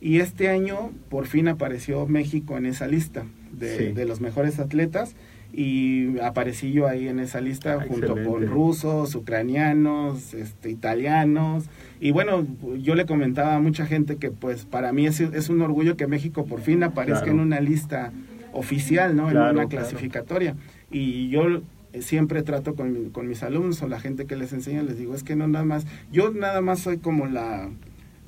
[0.02, 3.92] Y este año por fin apareció México en esa lista de, Sí.
[3.92, 5.14] de los mejores atletas
[5.52, 8.30] y aparecí yo ahí en esa lista Ah, junto excelente.
[8.30, 11.64] con rusos, ucranianos, este, italianos
[12.00, 12.46] y bueno,
[12.80, 16.06] yo le comentaba a mucha gente que pues para mí es, es un orgullo que
[16.06, 17.38] México por fin aparezca Claro.
[17.38, 18.12] en una lista
[18.52, 19.24] oficial, ¿no?
[19.28, 19.68] Claro, en una claro.
[19.68, 20.54] clasificatoria
[20.90, 21.60] y yo
[22.00, 25.22] siempre trato con, con mis alumnos o la gente que les enseña, les digo, es
[25.24, 27.68] que no nada más, yo nada más soy como la,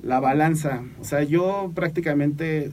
[0.01, 2.71] la balanza, o sea, yo prácticamente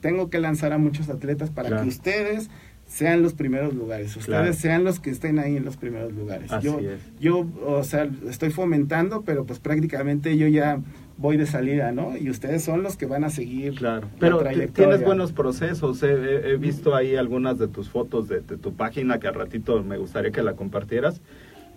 [0.00, 1.82] tengo que lanzar a muchos atletas para Claro.
[1.82, 2.48] que ustedes
[2.86, 4.52] sean los primeros lugares, ustedes Claro.
[4.54, 6.50] sean los que estén ahí en los primeros lugares.
[6.50, 7.00] Así yo, es.
[7.20, 10.80] yo, o sea, estoy fomentando, pero pues prácticamente yo ya
[11.20, 12.16] voy de salida, ¿no?
[12.16, 13.74] Y ustedes son los que van a seguir.
[13.74, 14.72] Claro, la pero trayectoria.
[14.90, 16.02] tienes buenos procesos.
[16.02, 19.34] He, he- he visto ahí algunas de tus fotos de, de tu página que al
[19.34, 21.20] ratito me gustaría que la compartieras.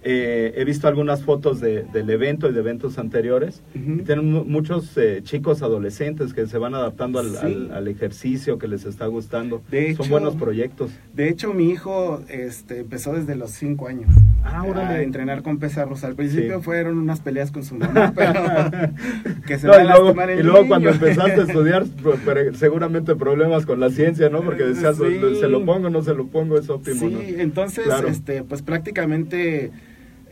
[0.06, 3.62] Eh, he visto algunas fotos de- del evento y de eventos anteriores.
[3.74, 4.00] Ujú.
[4.00, 7.38] Y tienen mu- muchos eh, chicos adolescentes que se van adaptando al, Sí.
[7.42, 9.62] al- al ejercicio que les está gustando.
[9.72, 10.92] De Son hecho- buenos proyectos.
[11.14, 14.10] De hecho, mi hijo este, empezó desde los cinco años
[14.46, 16.08] Ah, a entrenar con pesa rusa.
[16.08, 16.64] Al principio Sí.
[16.64, 18.34] fueron unas peleas con su mamá, pero
[19.48, 21.86] que se No, y luego, el y luego cuando empezaste a estudiar,
[22.56, 24.42] seguramente problemas con la ciencia, ¿no?
[24.42, 25.36] Porque decías, Sí.
[25.40, 27.20] se lo pongo, no se lo pongo, es óptimo, Sí, ¿no?
[27.42, 28.08] entonces, Claro.
[28.08, 29.72] este, pues prácticamente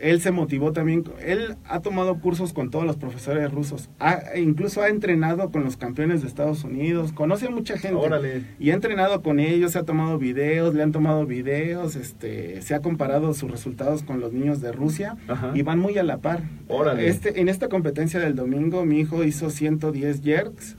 [0.02, 1.04] él se motivó también.
[1.24, 3.88] Él ha tomado cursos con todos los profesores rusos.
[4.00, 7.12] Ha- incluso ha entrenado con los campeones de Estados Unidos.
[7.12, 7.96] Conoce a mucha gente.
[7.96, 8.42] Órale.
[8.58, 12.74] Y ha entrenado con ellos, se ha tomado videos, le han tomado videos, este, se
[12.74, 15.52] ha comparado sus resultados con los niños de Rusia Ajá.
[15.54, 16.42] y van muy a la par.
[16.68, 17.06] Órale.
[17.08, 20.76] Este, en esta competencia del domingo, mi hijo hizo 110 jerks,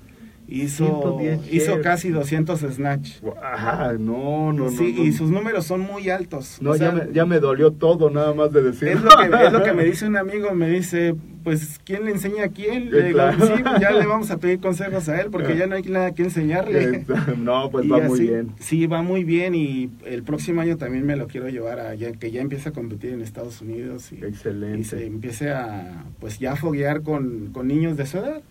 [0.53, 3.11] hizo, 110 hizo casi 200 snatch.
[3.41, 4.69] Ajá, no, no, no.
[4.69, 5.03] sí, no.
[5.03, 6.57] y sus números son muy altos.
[6.61, 8.89] No, O sea, ya, me, ya me dolió todo nada más de decir.
[8.89, 12.11] es lo, que, es lo que me dice un amigo, me dice, pues, ¿quién le
[12.11, 12.91] enseña a quién?
[12.91, 13.45] Le digo, claro.
[13.47, 16.23] sí, ya le vamos a pedir consejos a él, porque ya no hay nada que
[16.23, 17.05] enseñarle.
[17.37, 18.51] no, pues Y va muy así- bien.
[18.59, 22.11] Sí, va muy bien y el próximo año también me lo quiero llevar a ya,
[22.13, 24.79] que ya empiece a competir en Estados Unidos y, Excelente.
[24.79, 28.41] y se empiece a, pues, ya foguear con, con niños de su edad.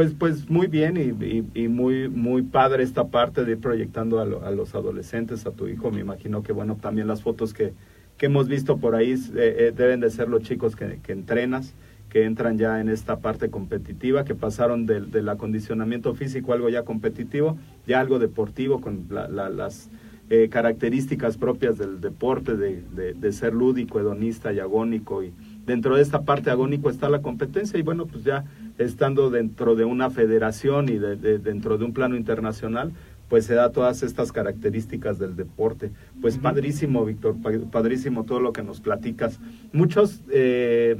[0.00, 4.24] Pues, pues muy bien y, y- muy, muy padre esta parte de ir proyectando a,
[4.24, 5.90] lo- a los adolescentes, a tu hijo.
[5.90, 7.74] Me imagino que, bueno, también las fotos que,
[8.16, 9.18] que hemos visto por ahí eh,
[9.58, 11.74] eh, deben de ser los chicos que, que entrenas,
[12.08, 16.82] que entran ya en esta parte competitiva, que pasaron del, del acondicionamiento físico algo ya
[16.82, 19.90] competitivo, ya algo deportivo con la- la- las
[20.30, 25.22] eh, características propias del deporte, de, de- de ser lúdico, hedonista y agónico.
[25.22, 25.34] Y
[25.70, 28.44] dentro de esta parte agónico está la competencia y bueno, pues ya
[28.78, 32.92] estando dentro de una federación y de- de- dentro de un plano internacional,
[33.28, 35.90] pues se da todas estas características del deporte.
[36.20, 39.38] Pues padrísimo, Víctor, pa- padrísimo todo lo que nos platicas.
[39.72, 40.96] Muchos eh,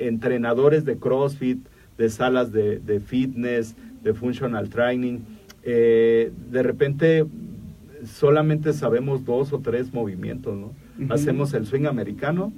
[0.00, 1.58] entrenadores de CrossFit,
[1.98, 5.18] de salas de, de fitness, de functional training,
[5.64, 7.26] eh, de repente
[8.04, 10.72] solamente sabemos dos o tres movimientos, ¿no?
[11.10, 12.52] Hacemos el swing americano,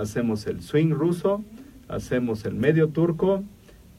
[0.00, 1.44] hacemos el swing ruso,
[1.88, 3.42] hacemos el medio turco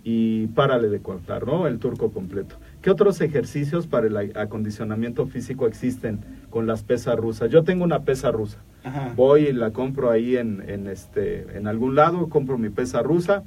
[0.03, 1.67] y párale de contar, ¿no?
[1.67, 2.55] El turco completo.
[2.81, 7.51] ¿Qué otros ejercicios para el acondicionamiento físico existen con las pesas rusas?
[7.51, 8.57] Yo tengo una pesa rusa.
[8.83, 9.13] Ajá.
[9.15, 13.43] Voy y la compro ahí en, en, este, en algún lado, compro mi pesa rusa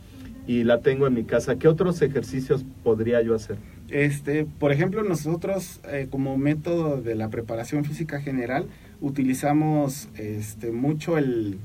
[0.46, 1.56] y la tengo en mi casa.
[1.56, 3.56] ¿Qué otros ejercicios podría yo hacer?
[3.88, 8.66] Este, por ejemplo, nosotros eh, como método de la preparación física general
[9.00, 11.58] utilizamos este, mucho el,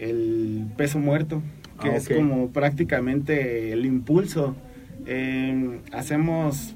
[0.00, 1.42] el peso muerto,
[1.80, 4.56] que Ah, es como prácticamente el impulso.
[5.06, 6.74] Eh, hacemos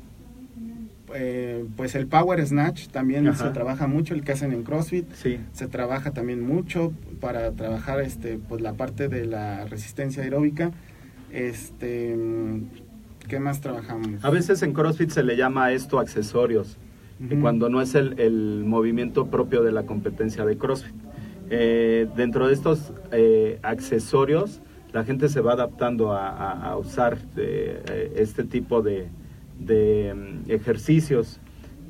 [1.14, 3.46] eh, pues el power snatch también Ajá.
[3.46, 5.06] se trabaja mucho, el que hacen en CrossFit.
[5.12, 10.72] Sí, Se trabaja también mucho para trabajar este pues la parte de la resistencia aeróbica.
[11.30, 12.16] Este,
[13.28, 14.24] ¿qué más trabajamos?
[14.24, 16.78] a veces en CrossFit se le llama a esto accesorios,
[17.40, 20.94] cuando no es el, el movimiento propio de la competencia de CrossFit.
[21.50, 24.60] Eh, dentro de estos eh, accesorios,
[24.92, 29.08] la gente se va adaptando a, a- a usar eh, eh, este tipo de,
[29.58, 31.40] de, mm, ejercicios.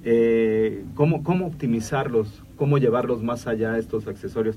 [0.07, 2.43] Eh, ¿cómo, ¿Cómo optimizarlos?
[2.57, 4.57] ¿Cómo llevarlos más allá estos accesorios?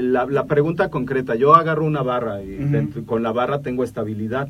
[0.00, 4.48] La, la pregunta concreta, yo agarro una barra y dentro- con la barra tengo estabilidad.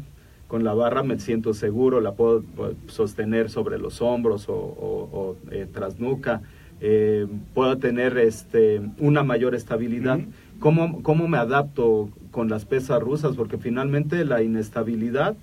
[0.48, 5.08] Con la barra me siento seguro, la puedo, puedo sostener sobre los hombros o, o-
[5.12, 6.40] o, eh, tras nuca.
[6.80, 10.18] Eh, puedo tener este, una mayor estabilidad.
[10.18, 10.26] Ujú.
[10.60, 13.36] ¿Cómo, ¿Cómo me adapto con las pesas rusas?
[13.36, 15.36] Porque finalmente la inestabilidad,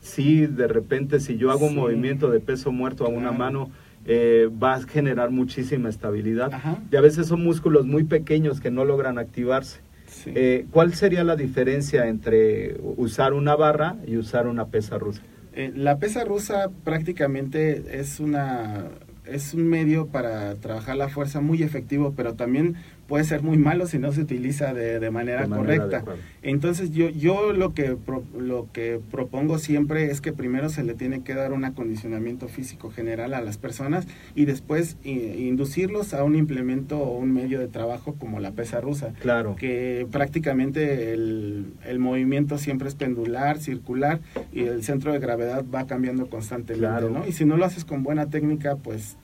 [0.00, 1.76] sí, de repente si yo hago un Sí.
[1.76, 3.38] movimiento de peso muerto a una Claro.
[3.38, 3.70] mano,
[4.06, 6.52] eh, va a generar muchísima estabilidad.
[6.54, 6.78] Ajá.
[6.90, 9.80] Y a veces son músculos muy pequeños que no logran activarse.
[10.06, 10.32] Sí.
[10.34, 15.22] Eh, ¿Cuál sería la diferencia entre usar una barra y usar una pesa rusa?
[15.52, 18.86] Eh, la pesa rusa prácticamente es una
[19.24, 22.76] es un medio para trabajar la fuerza muy efectivo, pero también
[23.10, 26.04] puede ser muy malo si no se utiliza de, de manera De manera correcta.
[26.42, 30.94] Entonces yo yo lo que pro- lo que propongo siempre es que primero se le
[30.94, 34.06] tiene que dar un acondicionamiento físico general a las personas
[34.36, 38.80] y después i- inducirlos a un implemento o un medio de trabajo como la pesa
[38.80, 39.56] rusa Claro.
[39.56, 44.20] que prácticamente el, el movimiento siempre es pendular, circular
[44.52, 47.10] y el centro de gravedad va cambiando constantemente, Claro.
[47.10, 47.26] ¿no?
[47.26, 49.16] Y si no lo haces con buena técnica, pues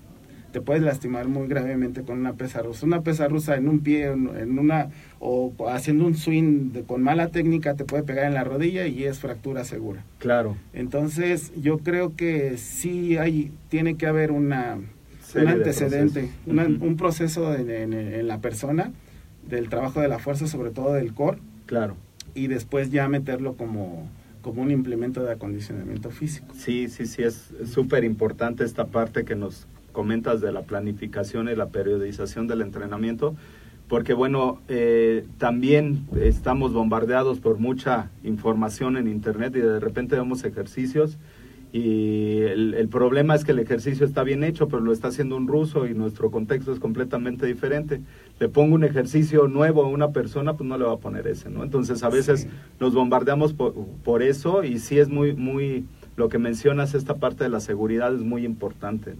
[0.53, 2.87] te puedes lastimar muy gravemente con una pesa rusa.
[2.87, 4.89] Una pesa rusa en un pie, en una
[5.21, 9.05] o haciendo un swing de- con mala técnica te puede pegar en la rodilla y
[9.05, 10.05] es fractura segura.
[10.19, 10.57] Claro.
[10.73, 14.79] Entonces, yo creo que sí hay tiene que haber una
[15.35, 18.93] un antecedente, un proceso en, en- en la persona
[19.49, 21.97] del trabajo de la fuerza, sobre todo del core, Claro.
[22.35, 24.09] y después ya meterlo como,
[24.41, 26.47] como un implemento de acondicionamiento físico.
[26.57, 29.67] Sí, sí, sí, es súper importante esta parte que nos
[29.97, 33.35] comentas de la planificación y la periodización del entrenamiento,
[33.89, 40.45] porque bueno, eh, también estamos bombardeados por mucha información en Internet y de repente vemos
[40.45, 41.17] ejercicios
[41.73, 45.35] y el, el problema es que el ejercicio está bien hecho, pero lo está haciendo
[45.37, 48.01] un ruso y nuestro contexto es completamente diferente.
[48.39, 51.49] Le pongo un ejercicio nuevo a una persona, pues no le va a poner ese,
[51.51, 51.65] ¿no?
[51.65, 52.49] Entonces a veces Sí.
[52.81, 53.75] nos bombardeamos por,
[54.05, 55.85] por eso y sí es muy, muy,
[56.17, 59.15] lo que mencionas, esta parte de la seguridad es muy importante.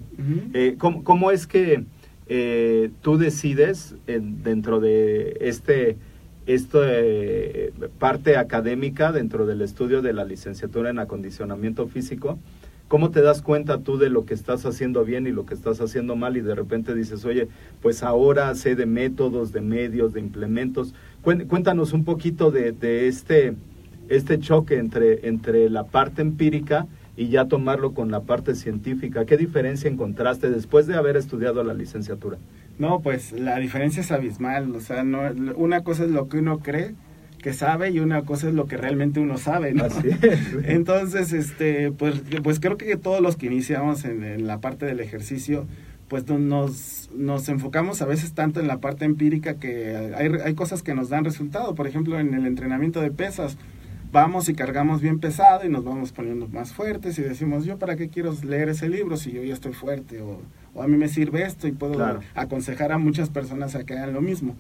[0.55, 1.85] Eh, ¿cómo, cómo es que
[2.29, 5.97] eh, tú decides en- dentro de este,
[6.47, 12.39] esto, eh, parte académica, dentro del estudio de la licenciatura en acondicionamiento físico,
[12.89, 15.81] cómo te das cuenta tú de lo que estás haciendo bien y lo que estás
[15.81, 17.49] haciendo mal y de repente dices, oye,
[17.83, 20.95] pues ahora sé de métodos, de medios, de implementos.
[21.23, 23.55] Cuéntanos un poquito de, de este,
[24.09, 26.87] este choque entre, entre la parte empírica
[27.17, 29.25] y ya tomarlo con la parte científica.
[29.25, 32.39] ¿Qué diferencia encontraste después de haber estudiado la licenciatura?
[32.79, 35.21] No, pues la diferencia es abismal, o sea, no,
[35.57, 36.95] una cosa es lo que uno cree
[37.43, 39.85] que sabe y una cosa es lo que realmente uno sabe, ¿no?
[39.85, 40.41] Así es.
[40.65, 45.01] Entonces, este, pues, pues creo que todos los que iniciamos en, en la parte del
[45.01, 45.65] ejercicio,
[46.09, 50.55] pues no- nos, nos enfocamos a veces tanto en la parte empírica que hay, hay
[50.55, 51.75] cosas que nos dan resultado.
[51.75, 53.57] Por ejemplo, en el entrenamiento de pesas,
[54.13, 57.97] vamos y cargamos bien pesado y nos vamos poniendo más fuertes y decimos, yo para
[57.97, 60.41] qué quiero leer ese libro si yo ya estoy fuerte o,
[60.75, 62.21] o a mí me sirve esto y puedo Claro.
[62.35, 64.57] aconsejar a muchas personas a que hagan lo mismo.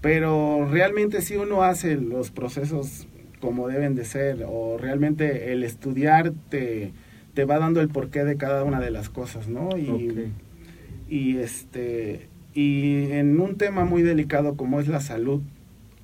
[0.00, 3.06] Pero realmente si uno hace los procesos
[3.40, 6.92] como deben de ser o realmente el estudiar te,
[7.34, 9.76] te va dando el porqué de cada una de las cosas, ¿no?
[9.76, 10.32] Y,
[11.08, 15.40] y este y en un tema muy delicado como es la salud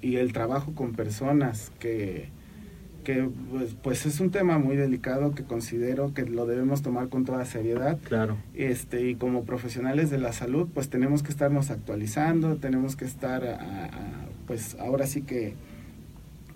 [0.01, 2.28] y el trabajo con personas que
[3.09, 7.24] que pues, pues es un tema muy delicado que considero que lo debemos tomar con
[7.24, 8.36] toda seriedad Claro.
[8.54, 13.46] este y como profesionales de la salud pues tenemos que estarnos actualizando tenemos que estar
[13.46, 15.54] a- a- pues ahora sí que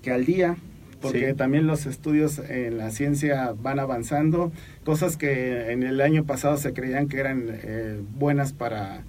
[0.02, 0.56] que al día
[1.00, 1.34] porque Sí.
[1.36, 4.52] también los estudios en la ciencia van avanzando
[4.84, 9.04] cosas que en el año pasado se creían que eran eh, buenas para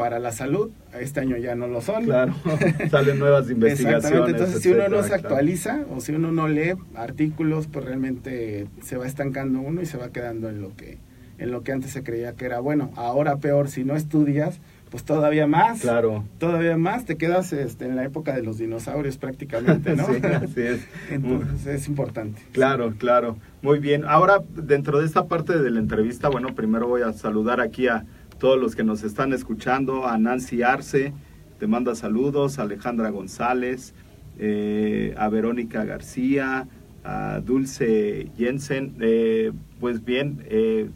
[0.00, 2.06] para la salud, este año ya no lo son.
[2.06, 2.32] Claro,
[2.90, 3.96] salen nuevas investigaciones.
[3.96, 5.22] Exactamente, entonces si uno no se claro.
[5.22, 9.98] actualiza o si uno no lee artículos, pues realmente se va estancando uno y se
[9.98, 10.96] va quedando en lo que
[11.36, 12.92] en lo que antes se creía que era bueno.
[12.96, 15.80] Ahora peor, si no estudias, pues todavía más.
[15.80, 16.24] Claro.
[16.38, 20.06] Todavía más, te quedas este, en la época de los dinosaurios prácticamente, ¿no?
[20.10, 20.86] Sí, así es.
[21.10, 22.40] Entonces es importante.
[22.52, 23.36] Claro, claro.
[23.62, 24.04] Muy bien.
[24.06, 28.04] Ahora, dentro de esta parte de la entrevista, bueno, primero voy a saludar aquí a
[28.40, 31.12] todos los que nos están escuchando, a Nancy Arce,
[31.60, 33.94] te manda saludos, a Alejandra González,
[34.38, 36.66] eh, a Verónica García,
[37.04, 38.94] a Dulce Jensen.
[39.00, 40.88] Eh, pues bien, eh,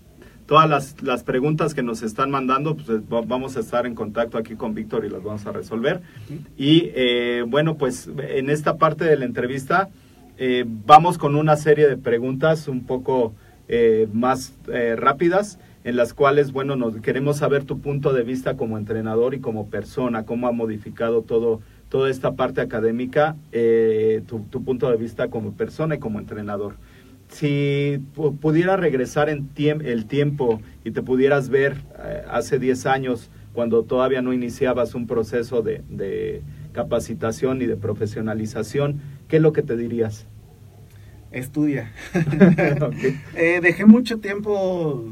[0.47, 4.39] todas las, las preguntas que nos están mandando, pues va- vamos a estar en contacto
[4.39, 6.01] aquí con Víctor y las vamos a resolver.
[6.57, 9.91] Y eh, bueno, pues en esta parte de la entrevista
[10.39, 13.35] eh, vamos con una serie de preguntas un poco
[13.69, 18.57] eh, más eh, rápidas, en las cuales, bueno, nos queremos saber tu punto de vista
[18.57, 21.61] como entrenador y como persona, cómo ha modificado todo
[21.91, 26.75] toda esta parte académica, eh, tu, tu punto de vista como persona y como entrenador
[27.29, 32.87] si pu- pudiera regresar en tiemp- el tiempo y te pudieras ver eh, hace 10
[32.87, 39.43] años, cuando todavía no iniciabas un proceso de, de capacitación y de profesionalización, ¿qué es
[39.43, 40.27] lo que te dirías?
[41.33, 41.91] Estudia.
[43.37, 45.05] Eh, dejé mucho tiempo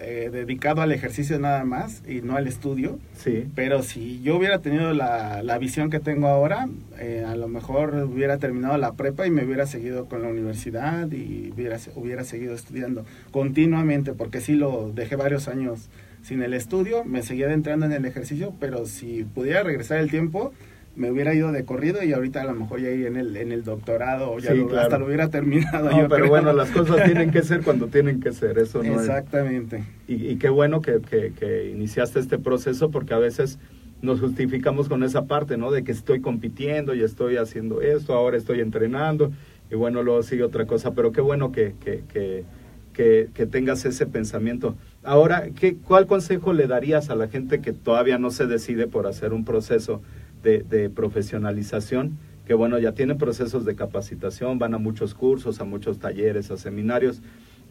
[0.00, 2.98] eh, dedicado al ejercicio nada más y no al estudio.
[3.16, 6.68] Sí, Pero si yo hubiera tenido la, la visión que tengo ahora,
[6.98, 11.10] eh, a lo mejor hubiera terminado la prepa y me hubiera seguido con la universidad
[11.10, 15.88] y hubiera, hubiera seguido estudiando continuamente, porque sí lo dejé varios años
[16.22, 20.52] sin el estudio, me seguía adentrando en el ejercicio, pero si pudiera regresar el tiempo,
[20.98, 23.52] me hubiera ido de corrido y ahorita a lo mejor ya iría en el, en
[23.52, 24.82] el doctorado o ya Sí, lo- claro.
[24.82, 25.90] hasta lo hubiera terminado.
[25.90, 26.28] No, yo pero creo.
[26.28, 29.84] bueno, las cosas tienen que ser cuando tienen que ser, eso no es- Exactamente.
[30.06, 33.58] Y, y qué bueno que, que- que iniciaste este proceso porque a veces
[34.02, 35.70] nos justificamos con esa parte, ¿no?
[35.70, 39.32] De que estoy compitiendo y estoy haciendo esto, ahora estoy entrenando
[39.70, 42.44] y bueno, luego sigue otra cosa, pero qué bueno que, que, que,
[42.92, 44.76] que, que tengas ese pensamiento.
[45.04, 49.06] Ahora, ¿qué, ¿cuál consejo le darías a la gente que todavía no se decide por
[49.06, 50.00] hacer un proceso
[50.42, 52.18] de, profesionalización?
[52.46, 56.56] Que bueno, ya tienen procesos de capacitación, van a muchos cursos, a muchos talleres, a
[56.56, 57.20] seminarios,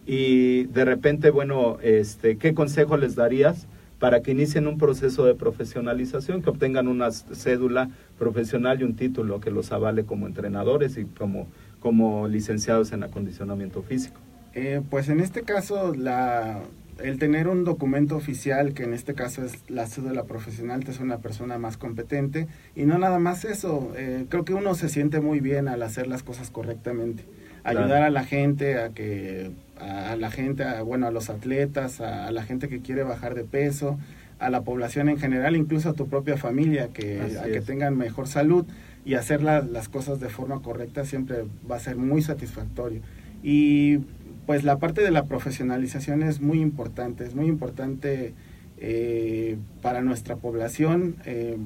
[0.06, 3.68] y de repente, bueno, este, ¿qué consejo les darías
[4.00, 7.90] para que inicien un proceso de profesionalización, que obtengan una cédula
[8.20, 11.48] profesional y un título que los avale como entrenadores y como,
[11.80, 14.20] como licenciados en acondicionamiento físico?
[14.54, 16.62] Eh, pues en este caso, la,
[17.04, 21.04] el tener un documento oficial, que en este caso es la cédula profesional, te hace
[21.04, 22.48] una persona más competente.
[22.76, 26.08] Y no nada más eso, eh, creo que uno se siente muy bien al hacer
[26.08, 27.24] las cosas correctamente.
[27.64, 27.80] Claro.
[27.82, 32.00] Ayudar a la gente a que, a, a la gente, a, bueno, a los atletas,
[32.02, 34.00] a, a la gente que quiere bajar de peso,
[34.40, 37.98] a la población en general, incluso a tu propia familia, que, Así a que tengan
[37.98, 38.66] mejor salud
[39.04, 41.38] y hacer la- las cosas de forma correcta siempre
[41.70, 43.02] va a ser muy satisfactorio.
[43.44, 44.00] Y
[44.48, 48.34] pues la parte de la profesionalización es muy importante, es muy importante
[48.80, 51.16] eh, para nuestra población.
[51.26, 51.58] eh,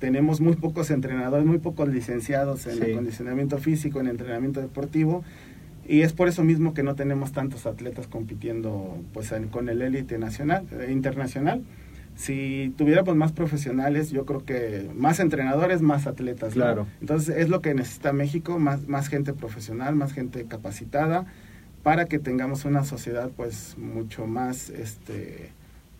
[0.00, 2.90] tenemos muy pocos entrenadores, muy pocos licenciados en Sí.
[2.92, 5.24] acondicionamiento físico, en entrenamiento deportivo.
[5.88, 9.80] Y es por eso mismo que no tenemos tantos atletas compitiendo pues en- con el
[9.80, 11.62] élite nacional, eh, internacional.
[12.16, 16.50] Si tuviéramos más profesionales, yo creo que más entrenadores, más atletas.
[16.56, 16.62] ¿no?
[16.64, 16.86] Claro.
[17.00, 21.24] Entonces es lo que necesita México, más, más gente profesional, más gente capacitada,
[21.84, 25.50] para que tengamos una sociedad pues mucho más, este,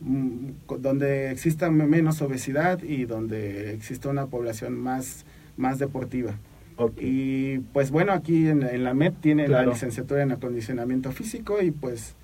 [0.01, 0.49] mm,
[0.80, 5.24] donde exista me- menos obesidad y donde exista una población más,
[5.57, 6.35] más deportiva.
[6.99, 9.66] Y pues bueno, aquí en, en la MED tienen Claro.
[9.68, 12.16] la licenciatura en acondicionamiento físico y pues,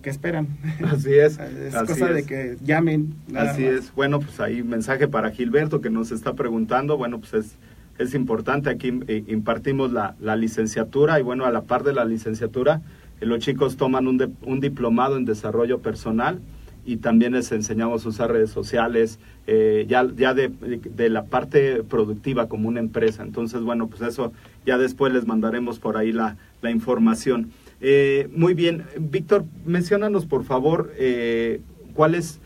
[0.00, 0.46] ¿qué esperan?
[0.82, 1.38] Así es.
[1.68, 2.26] es así cosa de es.
[2.26, 3.12] que llamen.
[3.36, 3.72] Así más.
[3.72, 3.94] es.
[3.94, 6.96] Bueno, pues ahí mensaje para Gilberto que nos está preguntando.
[6.96, 7.56] Bueno, pues es,
[7.98, 8.70] es importante.
[8.70, 12.80] Aquí eh, impartimos la, la licenciatura y bueno, a la par de la licenciatura,
[13.20, 16.40] eh, los chicos toman un, de- un diplomado en desarrollo personal
[16.86, 21.82] y también les enseñamos a usar redes sociales, eh, ya, ya de, de la parte
[21.82, 23.22] productiva como una empresa.
[23.22, 24.32] Entonces, bueno, pues eso
[24.66, 27.50] ya después les mandaremos por ahí la, la información.
[27.80, 31.60] Eh, muy bien, Víctor, menciónanos por favor eh,
[31.94, 32.40] cuál es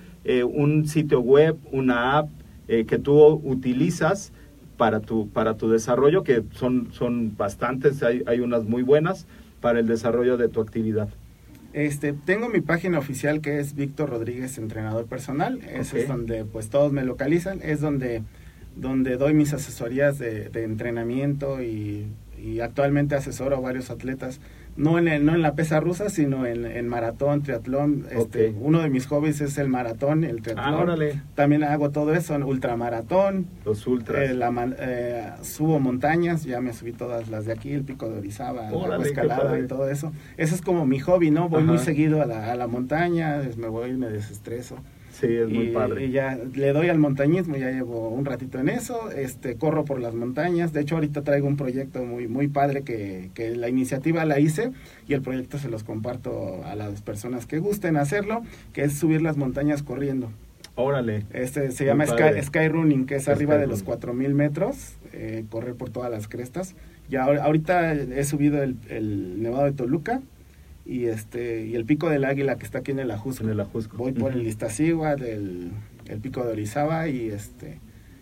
[0.53, 2.29] un sitio web, una app
[2.67, 4.31] que tú utilizas
[4.79, 9.27] para tu, para tu desarrollo, que son, son bastantes, hay, hay unas muy buenas
[9.61, 11.11] para el desarrollo de tu actividad.
[11.75, 15.61] Este, tengo mi página oficial que es Víctor Rodríguez Entrenador Personal.
[15.71, 16.03] Ese Ok.
[16.03, 17.61] es donde pues todos me localizan.
[17.63, 18.23] Es donde,
[18.77, 22.07] donde doy mis asesorías de, de entrenamiento y,
[22.43, 24.41] y actualmente asesoro a varios atletas
[24.79, 28.07] no en, el- no en la pesa rusa, sino en, en maratón, triatlón.
[28.11, 28.55] Este.
[28.59, 30.75] Uno de mis hobbies es el maratón, el triatlón.
[30.75, 31.21] Ah, órale.
[31.35, 33.47] También hago todo eso, en ultramaratón.
[33.65, 34.31] Los ultras.
[34.31, 38.19] eh, la eh, subo montañas, ya me subí todas las de aquí, el pico de
[38.19, 40.13] Orizaba, la escalada y todo eso.
[40.37, 41.49] Eso es como mi hobby, ¿no?
[41.49, 44.77] Voy muy seguido a la, a la montaña, me voy y me desestreso.
[45.21, 46.07] Sí, es muy y, padre.
[46.07, 50.01] y ya le doy al montañismo, ya llevo un ratito en eso, este corro por
[50.01, 54.25] las montañas, de hecho ahorita traigo un proyecto muy muy padre que, que la iniciativa
[54.25, 54.73] la hice
[55.07, 58.43] y el proyecto se los comparto a las personas que gusten hacerlo,
[58.73, 60.31] que es subir las montañas corriendo.
[60.81, 61.25] Órale.
[61.33, 62.07] Este se llama.
[62.07, 63.87] Sky, Sky Running, que es arriba de los Skyrunning.
[64.01, 66.77] 4000 metros, eh, correr por todas las crestas.
[67.11, 70.21] Ya ahor- ahorita he subido el, el Nevado de Toluca
[70.89, 73.45] y este y el Pico del Águila que está aquí en el Ajusco.
[73.45, 73.97] En el Ajusco.
[73.99, 75.71] Voy por el Iztaccíhuatl, el,
[76.07, 77.79] el Pico de Orizaba y este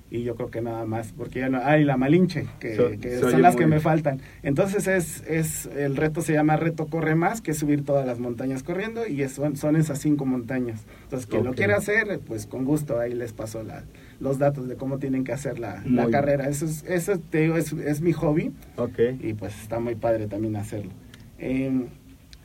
[0.09, 2.91] y yo creo que nada más, porque ya no, ah, y la Malinche, que, So-
[2.91, 4.21] que se son las que me faltan.
[4.45, 8.21] Entonces es, es, el reto se llama Reto Corre Más, que es subir todas las
[8.21, 10.85] montañas corriendo, y es- son, son esas cinco montañas.
[11.03, 13.83] Entonces, quien lo quiera hacer, pues con gusto, ahí les paso la,
[14.21, 16.49] los datos de cómo tienen que hacer la, la carrera.
[16.49, 18.99] Eso, es, eso te digo, es, es mi hobby, Ok.
[19.21, 20.93] y pues está muy padre también hacerlo.
[21.41, 21.85] Eh,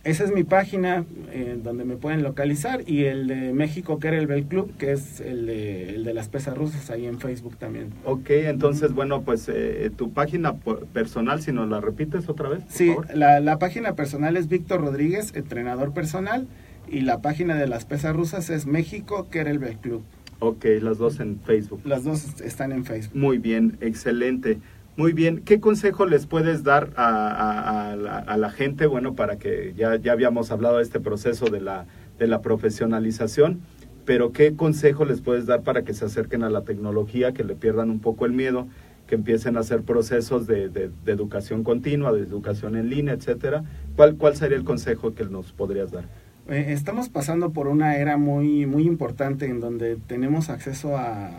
[0.04, 4.76] esa es mi página eh, donde me pueden localizar y el de México Kettlebell Club,
[4.78, 7.90] que es el de, el de las pesas rusas ahí en Facebook también.
[8.06, 10.54] Ok, entonces, bueno, pues eh, tu página
[10.94, 13.08] personal, si nos la repites otra vez, por Sí, favor.
[13.16, 16.48] la, la página personal es Víctor Rodríguez, entrenador personal,
[16.90, 20.02] y la página de las pesas rusas es México Kettlebell Club.
[20.40, 21.82] Ok, las dos en Facebook.
[21.86, 23.16] Las dos están en Facebook.
[23.16, 24.58] Muy bien, excelente.
[24.98, 27.96] Muy bien, ¿qué consejo les puedes dar a,
[28.38, 28.86] la, gente?
[28.88, 31.86] Bueno, para que ya, ya habíamos hablado de este proceso de la,
[32.20, 33.62] de la profesionalización,
[34.06, 37.56] pero ¿qué consejo les puedes dar para que se acerquen a la tecnología, que le
[37.56, 38.68] pierdan un poco el miedo,
[39.08, 43.64] que empiecen a hacer procesos de educación continua, de educación en línea, etcétera?
[43.96, 46.06] ¿Cuál, ¿Cuál sería el consejo que nos podrías dar?
[46.50, 51.32] Eh, estamos pasando por una era muy muy importante en donde tenemos acceso a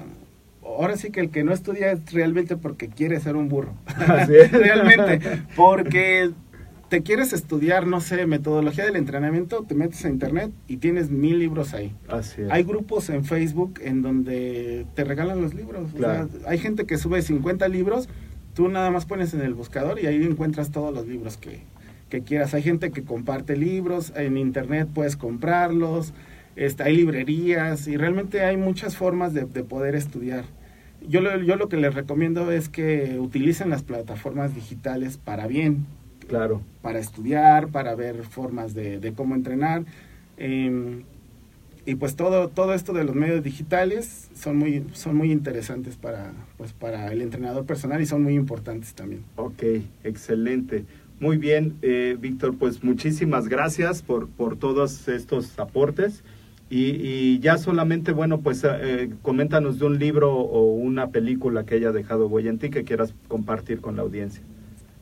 [0.65, 4.35] ahora sí que el que no estudia es realmente porque quiere ser un burro Así
[4.41, 4.53] es.
[4.53, 5.21] realmente
[5.57, 6.31] porque
[6.89, 11.39] te quieres estudiar no sé metodología del entrenamiento te metes a internet y tienes mil
[11.39, 12.51] libros ahí Así es.
[12.51, 16.99] hay grupos en Facebook en donde te regalan los libros o sea, hay gente que
[16.99, 18.09] sube 50 libros
[18.55, 21.61] tú nada más pones en el buscador y ahí encuentras todos los libros que,
[22.11, 22.53] que quieras.
[22.53, 26.13] Hay gente que comparte libros, en internet puedes comprarlos,
[26.57, 30.45] este, hay librerías y realmente hay muchas formas de, de poder estudiar.
[31.09, 35.87] Yo lo, yo lo que les recomiendo es que utilicen las plataformas digitales para bien,
[36.29, 36.63] Claro.
[36.83, 39.85] para estudiar, para ver formas de, de cómo entrenar.
[40.37, 41.03] eh,
[41.85, 46.33] y pues todo, todo esto de los medios digitales son muy, son muy interesantes para,
[46.57, 49.23] pues para el entrenador personal y son muy importantes también.
[49.35, 49.65] Ok,
[50.05, 50.85] excelente.
[51.19, 56.23] Muy bien, eh, Víctor, pues muchísimas gracias por, por todos estos aportes.
[56.75, 61.75] Y, y ya solamente, bueno, pues eh, coméntanos de un libro o una película que
[61.75, 64.43] haya dejado huella en ti que quieras compartir con la audiencia.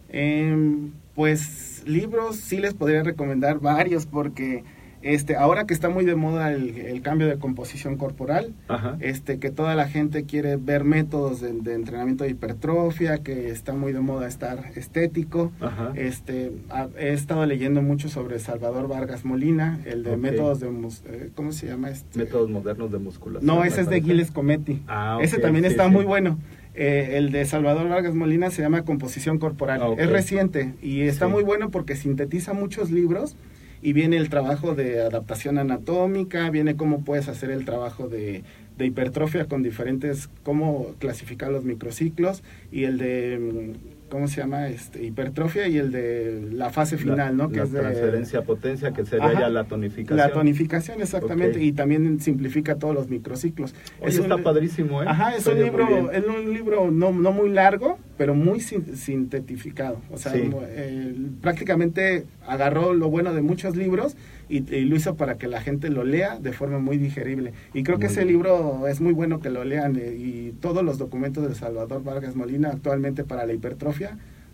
[0.08, 4.64] Em, pues libros sí les podría recomendar varios porque
[5.02, 8.96] este ahora que está muy de moda el, el cambio de composición corporal, Ajá.
[9.00, 13.72] este que toda la gente quiere ver métodos de, de entrenamiento de hipertrofia, que está
[13.72, 15.52] muy de moda estar estético.
[15.60, 15.92] Ajá.
[15.94, 21.30] Este ha- he estado leyendo mucho sobre Salvador Vargas Molina, el de métodos de eh,
[21.34, 22.18] ¿cómo se llama este?
[22.18, 23.46] Métodos modernos de musculación.
[23.46, 24.00] No, ese es de.
[24.02, 24.82] Giles Cometti.
[24.88, 25.90] Ah, Ese ok, también sí, está sí.
[25.90, 26.38] muy bueno.
[26.74, 29.80] Eh, el de Salvador Vargas Molina se llama Composición Corporal.
[29.82, 29.94] Ah.
[29.98, 31.32] Es reciente y está Sí.
[31.32, 33.36] muy bueno porque sintetiza muchos libros
[33.82, 38.44] y viene el trabajo de adaptación anatómica, viene cómo puedes hacer el trabajo de,
[38.76, 44.68] de hipertrofia con diferentes, cómo clasificar los microciclos y el de, mm, ¿cómo se llama?
[44.68, 47.48] Este, hipertrofia y el de la fase La- final, ¿no?
[47.50, 49.40] Que la es de, transferencia potencia, que sería Ajá.
[49.40, 50.16] ya la tonificación.
[50.18, 51.62] La tonificación, exactamente, Ok.
[51.64, 53.74] y también simplifica todos los microciclos.
[54.00, 55.06] Oye, Es un- está padrísimo, ¿eh?
[55.08, 60.00] Ajá, es un libro, es un libro no, no muy largo, pero muy sin- sintetificado.
[60.10, 60.50] O sea, Sí.
[60.68, 64.16] eh, prácticamente agarró lo bueno de muchos libros
[64.48, 67.52] y, y lo hizo para que la gente lo lea de forma muy digerible.
[67.72, 68.36] Y creo que Muy ese bien.
[68.36, 72.34] libro es muy bueno que lo lean eh, y todos los documentos de Salvador Vargas
[72.34, 73.99] Molina actualmente para la hipertrofia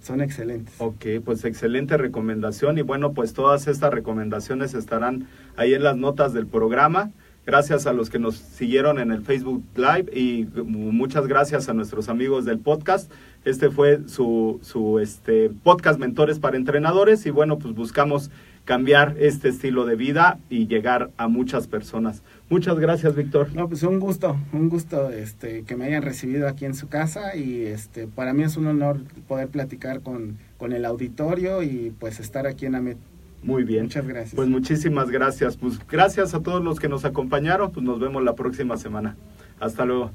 [0.00, 0.74] son excelentes.
[0.78, 5.26] Ok, pues excelente recomendación y bueno, pues todas estas recomendaciones estarán
[5.56, 7.10] ahí en las notas del programa.
[7.44, 12.08] Gracias a los que nos siguieron en el Facebook Live y muchas gracias a nuestros
[12.08, 13.10] amigos del podcast.
[13.44, 18.30] Este fue su, su este, podcast Mentores para Entrenadores y bueno, pues buscamos
[18.66, 22.22] cambiar este estilo de vida y llegar a muchas personas.
[22.50, 23.54] Muchas gracias, Víctor.
[23.54, 27.36] No, pues un gusto, un gusto este, que me hayan recibido aquí en su casa
[27.36, 32.20] y este, para mí es un honor poder platicar con, con el auditorio y pues
[32.20, 32.98] estar aquí en AMET.
[33.42, 33.84] Muy bien.
[33.84, 34.34] Muchas gracias.
[34.34, 35.56] Pues muchísimas gracias.
[35.56, 37.70] Pues gracias a todos los que nos acompañaron.
[37.70, 39.16] Pues nos vemos la próxima semana.
[39.60, 40.10] Hasta luego.